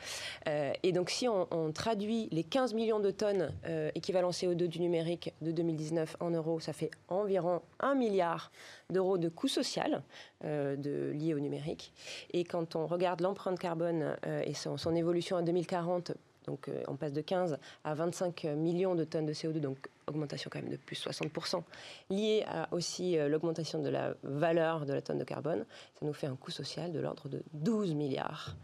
[0.47, 3.53] et donc, si on, on, traduit les 15 millions de tonnes
[3.95, 8.53] équivalent CO2 du numérique de 2019 en euros, ça fait environ 1 milliard
[8.91, 10.03] d'euros de coût social
[10.43, 11.93] de, lié au numérique.
[12.33, 16.13] Et quand on regarde l'empreinte carbone et son, son évolution à 2040
[16.47, 20.51] donc euh, on passe de 15 à 25 millions de tonnes de CO2, donc augmentation
[20.53, 21.63] quand même de plus 60%,
[22.11, 25.65] liée à aussi euh, l'augmentation de la valeur de la tonne de carbone.
[25.99, 28.57] Ça nous fait un coût social de l'ordre de 12 milliards.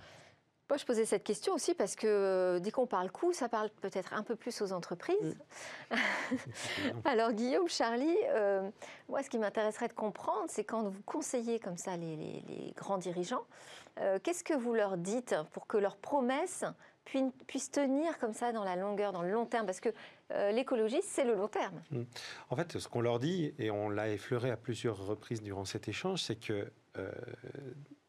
[0.69, 3.71] Moi, je posais cette question aussi parce que euh, dès qu'on parle coût, ça parle
[3.81, 5.37] peut-être un peu plus aux entreprises.
[5.91, 5.95] Mm.
[7.05, 8.17] Alors, Guillaume, Charlie,
[9.09, 13.45] moi, ce qui m'intéresserait de comprendre, c'est quand vous conseillez comme ça les, grands dirigeants,
[14.23, 16.65] qu'est-ce que vous leur dites pour que leurs promesses
[17.47, 19.67] puissent tenir comme ça dans la longueur, dans le long terme?
[19.67, 19.91] Parce que
[20.33, 21.81] euh, l'écologie, c'est le long terme.
[21.91, 22.03] Mmh.
[22.51, 25.89] En fait, ce qu'on leur dit, et on l'a effleuré à plusieurs reprises durant cet
[25.89, 27.11] échange, c'est que euh,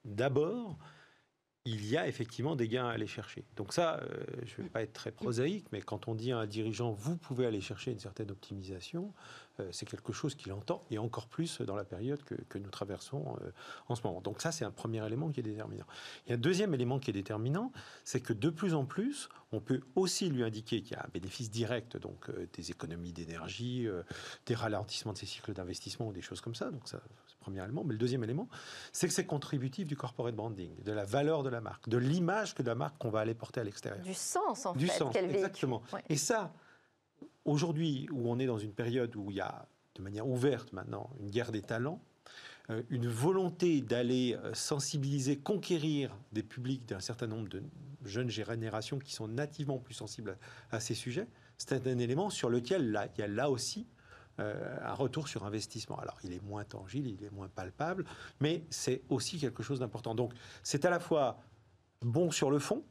[0.04, 0.78] d'abord,
[1.66, 3.44] il y a effectivement des gains à aller chercher.
[3.58, 6.40] Donc ça, euh, je ne vais pas être très prosaïque, mais quand on dit à
[6.40, 9.14] un dirigeant, vous pouvez aller chercher une certaine optimisation,
[9.60, 13.38] euh, c'est quelque chose qu'il entend, et encore plus dans la période que, nous traversons
[13.42, 13.52] euh,
[13.90, 14.22] en ce moment.
[14.22, 15.86] Donc ça, c'est un premier élément qui est déterminant.
[16.26, 17.74] Il y a un deuxième élément qui est déterminant,
[18.06, 21.10] c'est que de plus en plus, on peut aussi lui indiquer qu'il y a un
[21.14, 23.88] bénéfice direct, donc des économies d'énergie,
[24.46, 26.70] des ralentissements de ces cycles d'investissement ou des choses comme ça.
[26.72, 27.02] Donc ça,
[27.40, 27.84] premier élément.
[27.84, 28.48] Mais le deuxième élément,
[28.92, 32.56] c'est que c'est contributif du corporate branding, de la valeur de la marque, de l'image
[32.56, 34.04] que de la marque qu'on va aller porter à l'extérieur.
[34.04, 34.98] Du sens, en du fait.
[34.98, 35.82] Sens, exactement.
[36.10, 36.54] Et ça,
[37.46, 41.10] Aujourd'hui, où on est dans une période où il y a de manière ouverte maintenant
[41.20, 42.02] une guerre des talents,
[42.70, 47.64] euh, une volonté d'aller euh, sensibiliser, conquérir des publics d'un certain nombre de
[48.06, 50.38] jeunes générations qui sont nativement plus sensibles
[50.72, 51.28] à, ces sujets,
[51.58, 53.88] c'est un élément sur lequel là, il y a là aussi
[54.40, 56.00] euh, un retour sur investissement.
[56.00, 58.06] Alors, il est moins tangible, il est moins palpable,
[58.40, 60.16] mais c'est aussi quelque chose d'important.
[60.16, 60.34] Donc,
[60.64, 61.40] c'est à la fois
[62.02, 62.84] bon sur le fond,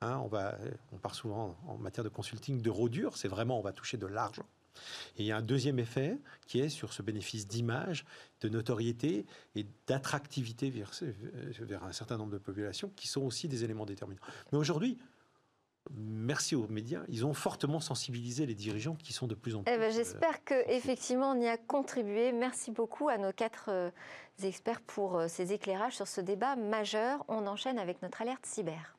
[0.00, 0.56] Hein, on, va,
[0.92, 4.06] on part souvent en matière de consulting d'euros durs, c'est vraiment on va toucher de
[4.06, 4.46] l'argent.
[5.16, 8.04] Et il y a un deuxième effet qui est sur ce bénéfice d'image,
[8.40, 9.26] de notoriété
[9.56, 10.92] et d'attractivité vers,
[11.60, 14.22] vers, un certain nombre de populations qui sont aussi des éléments déterminants.
[14.52, 14.98] Mais aujourd'hui,
[15.96, 19.76] merci aux médias, ils ont fortement sensibilisé les dirigeants qui sont de plus en eh
[19.76, 19.96] ben, plus.
[19.96, 22.32] J'espère euh, qu'effectivement on y a contribué.
[22.32, 23.90] Merci beaucoup à nos quatre euh,
[24.42, 27.24] experts pour euh, ces éclairages sur ce débat majeur.
[27.28, 28.97] On enchaîne avec notre alerte cyber.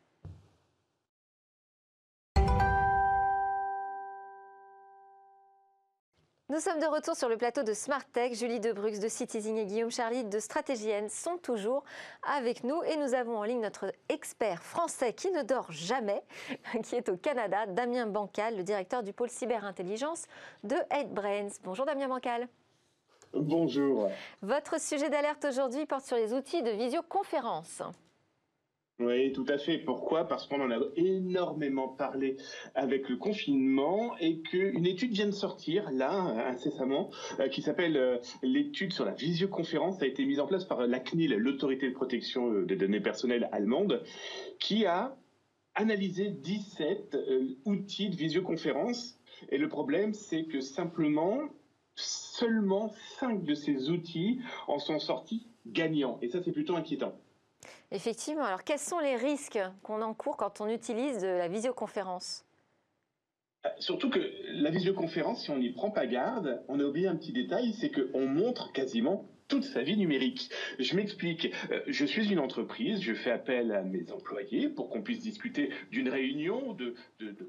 [6.51, 8.33] Nous sommes de retour sur le plateau de Smart Tech.
[8.33, 11.83] Julie Debrux de Citizen et Guillaume Charlie de Stratégienne sont toujours
[12.23, 16.23] avec nous et nous avons en ligne notre expert français qui ne dort jamais,
[16.83, 20.25] qui est au Canada, Damien Bancal, le directeur du pôle cyberintelligence
[20.63, 21.49] de HeadBrains.
[21.63, 22.47] Bonjour Damien Bancal.
[23.31, 24.09] Bonjour.
[24.41, 27.83] Votre sujet d'alerte aujourd'hui porte sur les outils de visioconférence.
[28.99, 29.77] Oui, tout à fait.
[29.77, 30.25] Pourquoi?
[30.25, 32.35] Parce qu'on en a énormément parlé
[32.75, 36.11] avec le confinement et qu'une étude vient de sortir, là,
[36.49, 40.85] incessamment, euh, qui s'appelle euh, l'étude sur la visioconférence, a été mise en place par
[40.85, 44.03] la CNIL, l'autorité de protection euh, des données personnelles allemande,
[44.59, 45.15] qui a
[45.75, 47.15] analysé 17
[47.63, 49.17] outils de visioconférence.
[49.49, 51.39] Et le problème, c'est que simplement,
[51.95, 52.89] seulement
[53.19, 56.19] 5 de ces outils en sont sortis gagnants.
[56.21, 57.13] Et ça, c'est plutôt inquiétant.
[57.91, 58.43] Effectivement.
[58.43, 62.45] Alors, quels sont les risques qu'on encourt quand on utilise de la visioconférence?
[63.65, 64.19] Euh, Surtout que
[64.51, 67.91] la visioconférence, si on n'y prend pas garde, on a oublié un petit détail, c'est
[67.91, 70.49] qu'on montre quasiment toute sa vie numérique.
[70.77, 71.51] Je m'explique.
[71.71, 75.71] Euh, je suis une entreprise, je fais appel à mes employés pour qu'on puisse discuter
[75.91, 76.93] d'une réunion, de,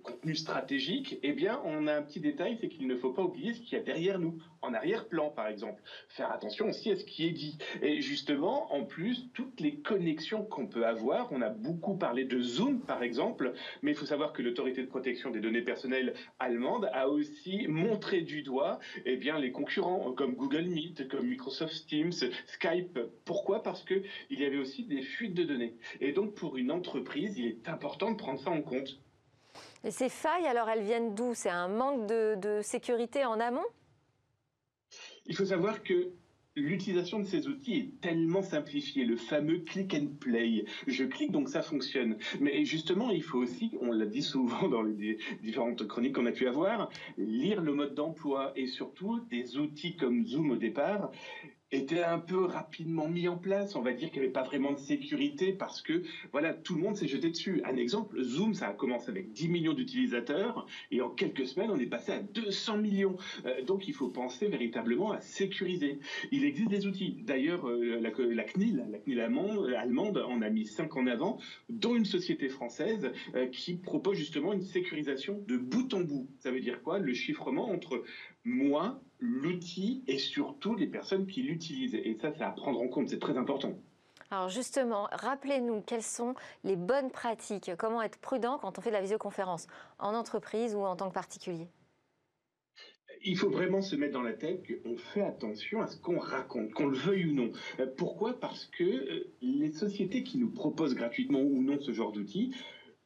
[0.03, 1.18] contenu stratégique.
[1.22, 3.78] Eh bien, on a un petit détail, c'est qu'il ne faut pas oublier ce qu'il
[3.78, 5.82] y a derrière nous, en arrière-plan par exemple.
[6.09, 7.59] Faire attention aussi à ce qui est dit.
[7.82, 12.40] Et justement, en plus, toutes les connexions qu'on peut avoir, on a beaucoup parlé de
[12.40, 16.88] Zoom par exemple, mais il faut savoir que l'autorité de protection des données personnelles allemande
[16.94, 22.12] a aussi montré du doigt eh bien, les concurrents comme Google Meet, comme Microsoft Teams,
[22.47, 22.99] Skype.
[23.24, 23.62] Pourquoi?
[23.62, 25.74] Parce qu'il y avait aussi des fuites de données.
[26.01, 29.01] Et donc, pour une entreprise, il est important de prendre ça en compte.
[29.82, 31.34] Et ces failles, alors, elles viennent d'où?
[31.34, 33.66] C'est un manque de, de sécurité en amont?
[35.26, 36.12] Il faut savoir que
[36.57, 40.64] L'utilisation de ces outils est tellement simplifiée, le fameux click and play.
[40.88, 42.16] Je clique donc ça fonctionne.
[42.41, 46.32] Mais justement, il faut aussi, on l'a dit souvent dans les différentes chroniques qu'on a
[46.32, 51.12] pu avoir, lire le mode d'emploi et surtout des outils comme Zoom au départ
[51.73, 53.77] était un peu rapidement mis en place.
[53.77, 56.03] On va dire qu'il n'y avait pas vraiment de sécurité parce que
[56.33, 57.61] voilà, tout le monde s'est jeté dessus.
[57.64, 61.79] Un exemple, Zoom, ça a commencé avec 10 millions d'utilisateurs et en quelques semaines, on
[61.79, 63.16] est passé à 200 millions.
[63.47, 66.01] Euh, donc il faut penser véritablement à sécuriser.
[66.33, 67.16] Il existe des outils.
[67.23, 68.11] D'ailleurs, euh, la,
[68.45, 73.12] CNIL, la CNIL allemande, allemande en a mis 5 en avant, dont une société française
[73.35, 76.29] euh, qui propose justement une sécurisation de bout en bout.
[76.39, 76.99] Ça veut dire quoi?
[76.99, 78.03] Le chiffrement entre
[78.45, 81.95] moi, l'outil et surtout les personnes qui l'utilisent.
[81.95, 83.75] Et ça, c'est à prendre en compte, c'est très important.
[84.31, 88.95] Alors justement, rappelez-nous quelles sont les bonnes pratiques, comment être prudent quand on fait de
[88.95, 89.66] la visioconférence,
[89.99, 91.66] en entreprise ou en tant que particulier?
[93.23, 96.71] Il faut vraiment se mettre dans la tête qu'on fait attention à ce qu'on raconte,
[96.73, 97.51] qu'on le veuille ou non.
[97.79, 98.39] Euh, pourquoi?
[98.39, 102.55] Parce que euh, les sociétés qui nous proposent gratuitement ou non ce genre d'outils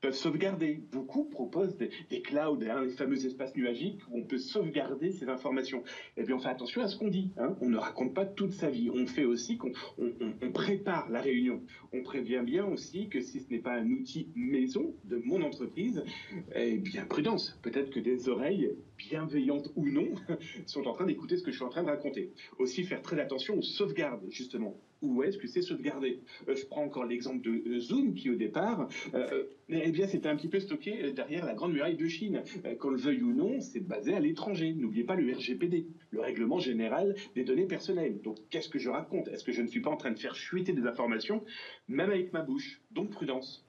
[0.05, 0.83] peuvent sauvegarder.
[0.93, 5.31] Beaucoup proposent des, des clouds, hein, les fameux espaces nuagiques où on peut sauvegarder ces
[5.31, 5.83] informations.
[6.19, 7.33] Et puis on fait attention à ce qu'on dit.
[7.39, 7.57] Hein.
[7.63, 8.91] On ne raconte pas toute sa vie.
[8.93, 11.63] On fait aussi qu'on on, on, prépare la réunion.
[11.95, 16.05] On prévient bien aussi que si ce n'est pas un outil maison de mon entreprise,
[16.55, 17.59] eh bien prudence.
[17.63, 20.09] Peut-être que des oreilles bienveillantes ou non
[20.67, 22.31] sont en train d'écouter ce que je suis en train de raconter.
[22.59, 26.83] Aussi faire très attention aux sauvegardes justement où est-ce que c'est sauvegardé euh, Je prends
[26.83, 30.61] encore l'exemple de euh, Zoom qui au départ, euh, eh bien c'était un petit peu
[30.61, 32.43] stocké derrière la grande muraille de Chine.
[32.79, 34.75] Qu'on le veuille ou non, c'est basé à l'étranger.
[34.75, 38.21] N'oubliez pas le RGPD, le règlement général des données personnelles.
[38.23, 39.29] Donc qu'est-ce que je raconte?
[39.29, 41.45] Est-ce que je ne suis pas en train de faire fuiter des informations,
[41.89, 42.81] même avec ma bouche?
[42.91, 43.65] Donc prudence.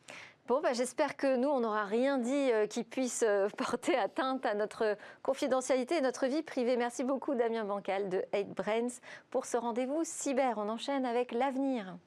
[0.48, 4.46] Bon, bah, j'espère que nous, on n'aura rien dit euh, qui puisse euh, porter atteinte
[4.46, 6.78] à notre confidentialité et notre vie privée.
[6.78, 8.88] Merci beaucoup, Damien Bancal de 8 Brains,
[9.32, 10.60] pour ce rendez-vous cyber.
[10.60, 11.98] On enchaîne avec l'avenir.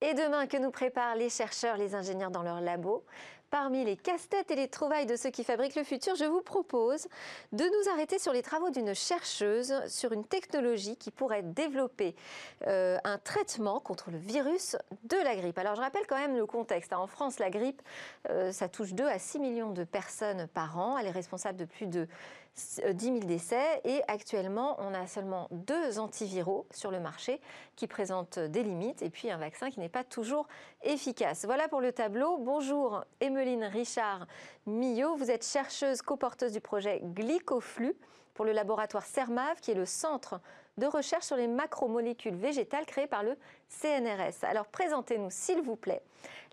[0.00, 3.04] Et demain, que nous préparent les chercheurs, les ingénieurs dans leur labo?
[3.50, 7.08] Parmi les casse-têtes et les trouvailles de ceux qui fabriquent le futur, je vous propose
[7.52, 12.14] de nous arrêter sur les travaux d'une chercheuse sur une technologie qui pourrait développer
[12.66, 15.56] euh, un traitement contre le virus de la grippe.
[15.56, 16.92] Alors je rappelle quand même le contexte.
[16.92, 17.80] En France, la grippe,
[18.28, 20.98] euh, ça touche 2 à 6 millions de personnes par an.
[20.98, 22.06] Elle est responsable de plus de
[22.56, 27.40] 10 euh, 000 décès et actuellement on a seulement deux antiviraux sur le marché
[27.76, 30.48] qui présentent des limites et puis un vaccin qui n'est pas toujours
[30.82, 31.44] efficace.
[31.44, 32.38] Voilà pour le tableau.
[32.38, 34.26] Bonjour Emeline Richard
[34.66, 37.96] Millot, vous êtes chercheuse coporteuse du projet Glycoflux
[38.34, 40.40] pour le laboratoire CERMAV qui est le centre
[40.78, 43.36] de recherche sur les macromolécules végétales créé par le
[43.68, 44.44] CNRS.
[44.44, 46.02] Alors présentez-nous s'il vous plaît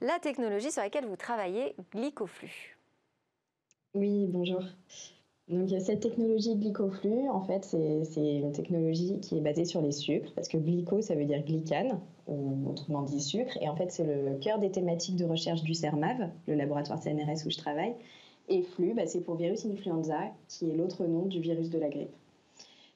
[0.02, 2.78] la technologie sur laquelle vous travaillez, Glycoflux.
[3.94, 4.62] Oui, bonjour.
[5.48, 10.34] Donc, cette technologie glycoflux, en fait, c'est une technologie qui est basée sur les sucres,
[10.34, 13.56] parce que glyco, ça veut dire glycane, ou autrement dit sucre.
[13.62, 17.46] Et en fait, c'est le cœur des thématiques de recherche du CERMAV, le laboratoire CNRS
[17.46, 17.94] où je travaille.
[18.50, 21.90] Et flux, bah, c'est pour virus influenza, qui est l'autre nom du virus de la
[21.90, 22.16] grippe.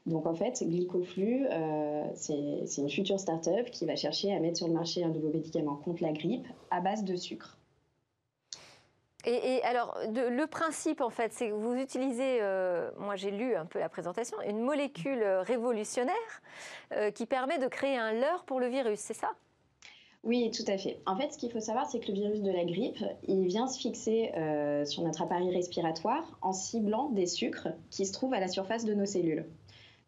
[0.05, 4.67] Donc en fait, Glycoflux, euh, c'est une future start-up qui va chercher à mettre sur
[4.67, 7.58] le marché un nouveau médicament contre la grippe à base de sucre.
[9.25, 13.65] Et, alors, le principe, en fait, c'est que vous utilisez, euh, moi j'ai lu un
[13.65, 16.15] peu la présentation, une molécule révolutionnaire
[16.93, 19.31] euh, qui permet de créer un leurre pour le virus, c'est ça?
[20.23, 21.01] Oui, tout à fait.
[21.05, 23.67] En fait, ce qu'il faut savoir, c'est que le virus de la grippe, il vient
[23.67, 28.39] se fixer euh, sur notre appareil respiratoire en ciblant des sucres qui se trouvent à
[28.39, 29.45] la surface de nos cellules.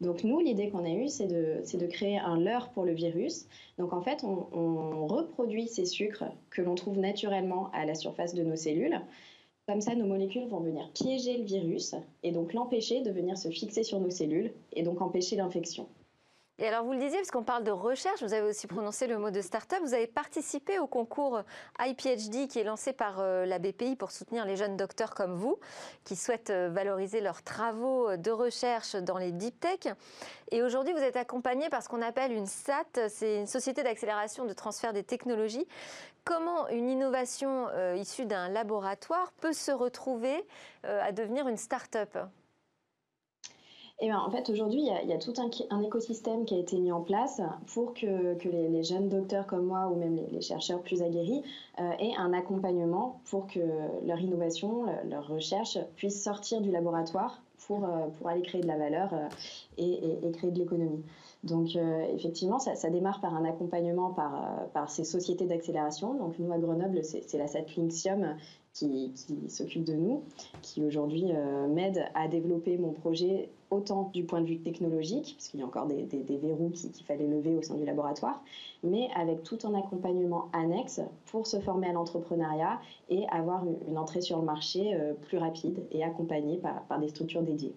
[0.02, 3.46] Donc nous, l'idée qu'on a eue, c'est de, créer un leurre pour le virus.
[3.78, 8.42] Donc en fait, on, reproduit ces sucres que l'on trouve naturellement à la surface de
[8.42, 9.00] nos cellules.
[9.68, 11.94] Comme ça, nos molécules vont venir piéger le virus
[12.24, 15.86] et donc l'empêcher de venir se fixer sur nos cellules et donc empêcher l'infection.
[16.58, 19.16] Et alors, vous le disiez, parce qu'on parle de recherche, vous avez aussi prononcé le
[19.18, 19.80] mot de start-up.
[19.82, 21.42] Vous avez participé au concours
[21.78, 25.58] iPhD qui est lancé par euh, la BPI pour soutenir les jeunes docteurs comme vous,
[26.04, 29.94] qui souhaitent euh, valoriser leurs travaux de recherche dans les deep tech.
[30.50, 34.44] Et aujourd'hui, vous êtes accompagné par ce qu'on appelle une SAT, c'est une société d'accélération
[34.44, 35.66] de transfert des technologies.
[36.24, 40.44] Comment une innovation euh, issue d'un laboratoire peut se retrouver
[40.84, 42.18] à devenir une start-up?
[44.04, 46.90] Eh ben, en fait, aujourd'hui, il y, a tout un, écosystème qui a été mis
[46.90, 47.40] en place
[47.72, 51.44] pour que, les, jeunes docteurs comme moi ou même les, chercheurs plus aguerris
[51.78, 53.60] euh, aient un accompagnement pour que
[54.04, 58.76] leur innovation, leur recherche puisse sortir du laboratoire pour, euh, pour aller créer de la
[58.76, 59.28] valeur euh,
[59.78, 61.04] et, créer de l'économie.
[61.44, 61.76] Donc
[62.14, 66.14] effectivement, ça, démarre par un accompagnement par, par ces sociétés d'accélération.
[66.14, 68.36] Donc nous à Grenoble, c'est la Satlinxium
[68.72, 69.12] qui,
[69.48, 70.22] s'occupe de nous,
[70.62, 71.26] qui aujourd'hui
[71.68, 75.66] m'aide à développer mon projet autant du point de vue technologique, parce qu'il y a
[75.66, 76.06] encore des,
[76.42, 78.42] verrous qu'il fallait lever au sein du laboratoire,
[78.82, 84.20] mais avec tout un accompagnement annexe pour se former à l'entrepreneuriat et avoir une entrée
[84.20, 87.74] sur le marché euh, plus rapide et accompagnée par, des structures dédiées.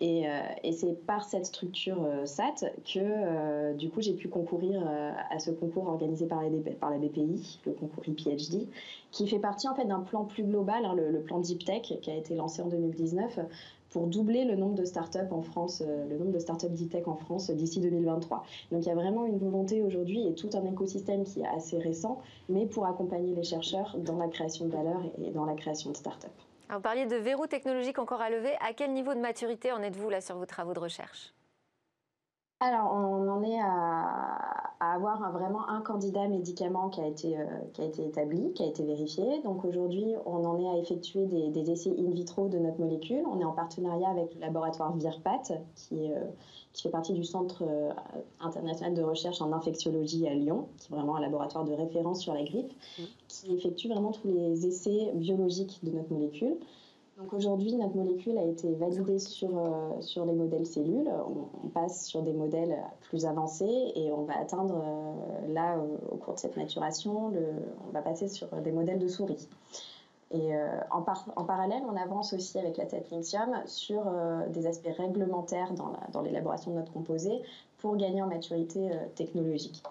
[0.00, 4.82] Et, euh, et c'est par cette structure euh, SAT que du coup j'ai pu concourir
[5.30, 8.68] à ce concours organisé par la, BPI, le concours e-PhD,
[9.10, 12.10] qui fait partie en fait d'un plan plus global, hein, le, plan Deep Tech qui
[12.10, 13.40] a été lancé en 2019
[13.90, 17.16] pour doubler le nombre de startups en France, euh, le nombre de startups d'e-tech en
[17.16, 18.44] France d'ici 2023.
[18.70, 21.78] Donc il y a vraiment une volonté aujourd'hui et tout un écosystème qui est assez
[21.78, 25.90] récent, mais pour accompagner les chercheurs dans la création de valeur et dans la création
[25.90, 26.47] de startups.
[26.70, 28.54] Vous parliez de verrous technologiques encore à lever.
[28.60, 31.32] À quel niveau de maturité en êtes-vous là sur vos travaux de recherche?
[32.60, 37.82] Alors, on en est à, avoir vraiment un candidat médicament qui a, été, euh, qui
[37.82, 39.40] a été établi, qui a été vérifié.
[39.42, 43.22] Donc aujourd'hui, on en est à effectuer des, essais in vitro de notre molécule.
[43.30, 45.42] On est en partenariat avec le laboratoire VIRPAT,
[45.76, 46.24] qui, euh,
[46.72, 47.92] qui fait partie du Centre euh,
[48.40, 52.34] international de recherche en infectiologie à Lyon, qui est vraiment un laboratoire de référence sur
[52.34, 53.02] la grippe, mmh.
[53.28, 56.56] qui effectue vraiment tous les essais biologiques de notre molécule.
[57.18, 61.10] Donc aujourd'hui, notre molécule a été validée sur, euh, sur les modèles cellules.
[61.64, 65.76] On, passe sur des modèles plus avancés et on va atteindre, euh, là,
[66.10, 67.32] au cours de cette maturation,
[67.86, 69.48] on va passer sur des modèles de souris.
[70.30, 74.04] Et euh, en, parallèle, on avance aussi avec la tête lithium sur
[74.50, 77.42] des aspects réglementaires dans, dans l'élaboration de notre composé
[77.78, 79.82] pour gagner en maturité technologique.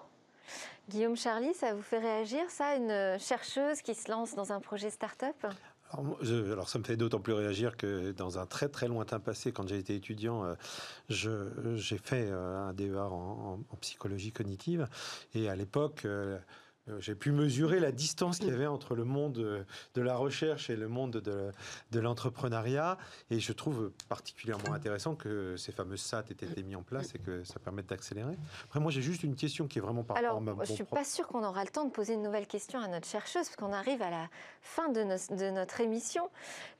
[0.88, 4.88] Guillaume Charlie, ça vous fait réagir, ça, une chercheuse qui se lance dans un projet
[4.88, 5.46] start-up?
[5.92, 9.66] Alors, ça me fait d'autant plus réagir que dans un très très lointain passé, quand
[9.66, 10.54] j'ai été étudiant, euh,
[11.08, 14.86] j'ai fait euh, un DEA en, en, psychologie cognitive.
[15.34, 16.38] Et à l'époque, euh,
[17.00, 19.64] j'ai pu mesurer la distance qu'il y avait entre le monde
[19.94, 21.52] de la recherche et le monde de,
[21.90, 22.98] de l'entrepreneuriat.
[23.30, 27.18] Et je trouve particulièrement intéressant que ces fameuses SAT aient été mis en place et
[27.18, 28.36] que ça permette d'accélérer.
[28.64, 30.76] Après, moi, j'ai juste une question qui est vraiment par rapport à ma Je ne
[30.76, 33.46] suis pas sûre qu'on aura le temps de poser une nouvelle question à notre chercheuse,
[33.46, 34.28] parce qu'on arrive à la
[34.62, 36.30] fin de, de notre émission.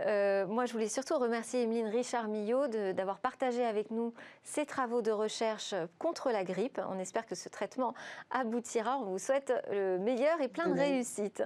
[0.01, 5.11] Euh, moi, je voulais surtout remercier Emeline Richard-Millot d'avoir partagé avec nous ses travaux de
[5.11, 6.81] recherche contre la grippe.
[6.91, 7.95] On espère que ce traitement
[8.31, 8.99] aboutira.
[8.99, 11.43] On vous souhaite le meilleur et plein de réussite.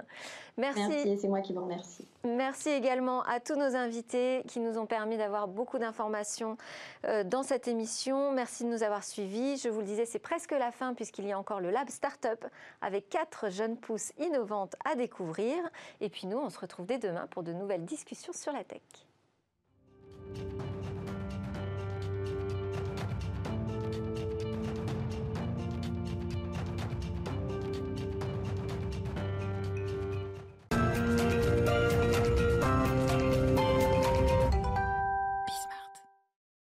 [0.57, 0.81] Merci.
[0.87, 2.07] Merci, c'est moi qui vous remercie.
[2.23, 6.57] Merci également à tous nos invités qui nous ont permis d'avoir beaucoup d'informations
[7.05, 8.31] euh, dans cette émission.
[8.31, 9.57] Merci de nous avoir suivis.
[9.57, 12.45] Je vous le disais, c'est presque la fin puisqu'il y a encore le Lab Startup
[12.81, 15.57] avec quatre jeunes pousses innovantes à découvrir.
[16.01, 18.81] Et puis nous, on se retrouve dès demain pour de nouvelles discussions sur la tech.